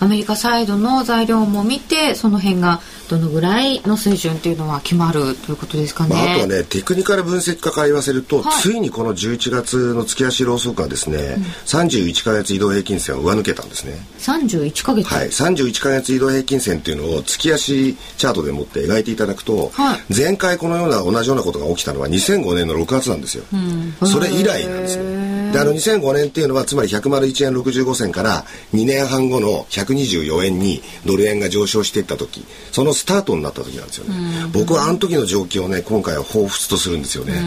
[0.00, 6.14] アメリカサイドの材料も見てその辺がどのぐらいの水準っていうのは決まるということですかね。
[6.14, 13.94] まあ、あとはねテクニカル分析家から言わせると、はい、ついにこの11月の月足ローソクがですね、うん、31か月移動平均線を上抜けたんですね。
[14.18, 23.44] 31か月はい31か月移動平均線っていうのを月足チャートでもって描いていただくと、はい、前回このような同じようなことが起きたのは2005年の6月なんですよ。
[23.52, 23.56] う
[24.04, 25.25] ん、それ以来なんですよ。
[25.52, 28.44] であの2005年っていうのはつまり101円65銭から
[28.74, 32.44] 2年半後の124円にドル円が上昇していった時。
[32.72, 34.14] そのスタートになった時なんですよね、
[34.52, 37.42] 僕はあの時の状況をね今回は彷彿とするんですよね。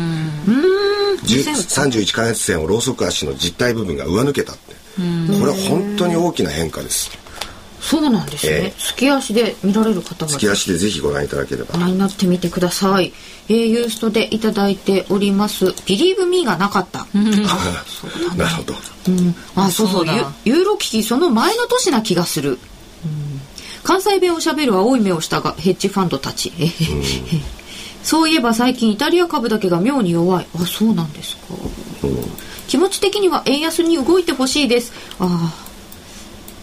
[1.24, 4.80] 31か月線をローソク足の実体部分が上抜けたって。
[5.00, 7.10] これは本当に大きな変化です
[7.82, 11.74] そうなんですね、えー、月足で見られる方は月足でぜひご覧いただければ。
[11.74, 13.14] ご覧になってみてください、
[13.48, 18.74] えー、ユーストでいただいております「ビリーブミーがなかった、うん、そうだ、ね、なるほど、
[19.08, 20.06] うん、あそうそう。
[20.46, 22.60] ユーロ危機その前の年な気がする、うん、
[23.84, 26.52] 関西弁をしゃべる青い目をしたがヘッジファンドたち、
[28.04, 30.48] そういえば最近イタリア株だけが妙に弱い。
[30.56, 31.42] あそうなんですか、
[32.68, 34.92] 気持ち的には円安に動いてほしいです。
[35.20, 35.69] ああ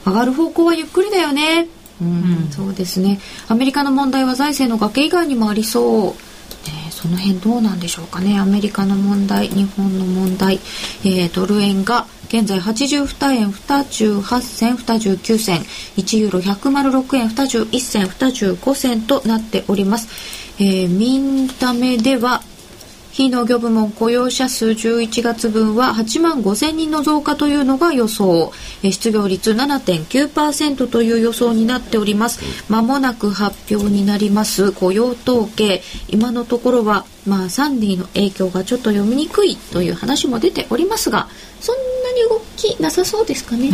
[0.06, 1.66] 上がる方向はゆっくりだよね。
[2.00, 2.10] うん、う
[2.48, 3.18] ん、そうですね。
[3.48, 6.26] アメリカの問題は財政の崖以外にもありそう。
[6.68, 8.38] ね、その辺どうなんでしょうかね。
[8.38, 10.60] アメリカの問題、日本の問題、
[11.04, 15.60] えー、ドル円が現在82円28銭29銭
[15.96, 20.08] 1ユーロ106円21銭25銭となっております。
[20.58, 22.42] えー、ミンタメでは
[23.16, 28.52] 非農業部門雇用者数11月分は8万5千人の増加というのが予想。
[28.82, 32.40] 失業率7.9%という予想になっております。
[32.68, 34.70] まもなく発表になります。
[34.70, 35.80] 雇用統計。
[36.08, 41.26] 今のところはまあサンディの影響がちょっと読みにくいという話も出ておりますが
[41.58, 43.70] そんなに動きなさそうですかね。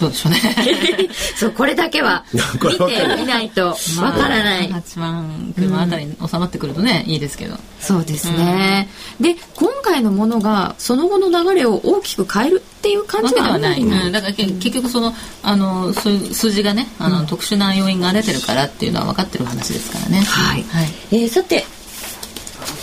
[0.00, 0.40] どうでしょうね。
[1.36, 7.56] そうこれだけは 見てみないとわからない、まあ、8万車あたりに収まってくるとね、うん、いいですけど。
[7.80, 8.88] そうですね、
[9.20, 20.24] うん、で今回のものがその後の流れを大きく変えるっていう感じではない、うん、だから結局そのあのそういう数字がねあの、特殊な要因が出てるからっていうのは分かってる話ですからね。
[20.24, 21.64] はい、はい、えー、さて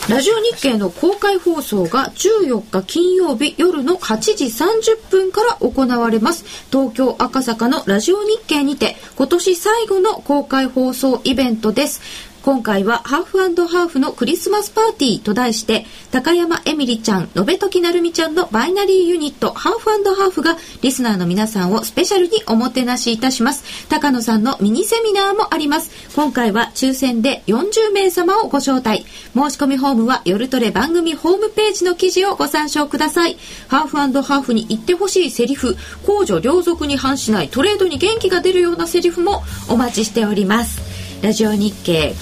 [0.10, 6.44] ラジオ日経の公開放送が14日金曜日夜の8時30分から行われます。
[6.70, 12.02] 東京赤坂のラジオ日経にて今年最後の公開放送イベントです。
[12.44, 13.38] 今回はハーフ
[13.68, 23.88] ハーフのクリスマスパーティーと題して高山エミリちゃん、延時なるみちゃんのバイナリーユニットハーフハーフがリスナーの皆さんをスペシャルにおもてなしいたします。
[23.88, 25.92] 高野さんのミニセミナーもあります。
[26.18, 29.06] 今回は抽選で40名様をご招待。
[29.34, 33.38] 申し込みフォームは夜トレ番組ホームページの記事をご参照ください。
[33.70, 40.82] ハーフハーフに言ってほしいセリフ、公序良俗に反しないトレードに元気が出るようなセリフもお待ちしております。
[41.22, 42.14] ラジオ日経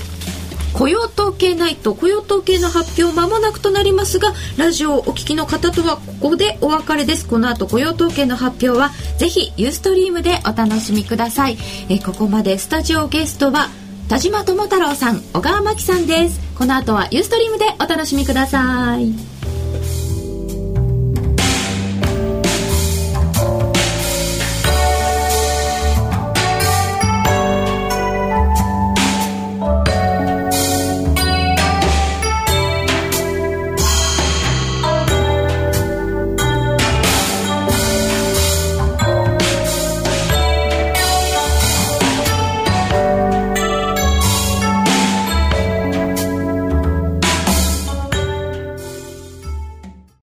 [0.74, 7.28] 雇用統計ナイト雇用統計の発表まもなくとなりますがラジオをお聞きの方とはここでお別れです。
[7.28, 11.58] この後雇用統計の発表はぜひユーストリームでお楽しみください。
[11.90, 13.70] えここまでスタジオゲストは
[14.08, 16.40] 田島智太郎さん小川真紀さんです。
[16.58, 19.41] この後はユーストリームでお楽しみください。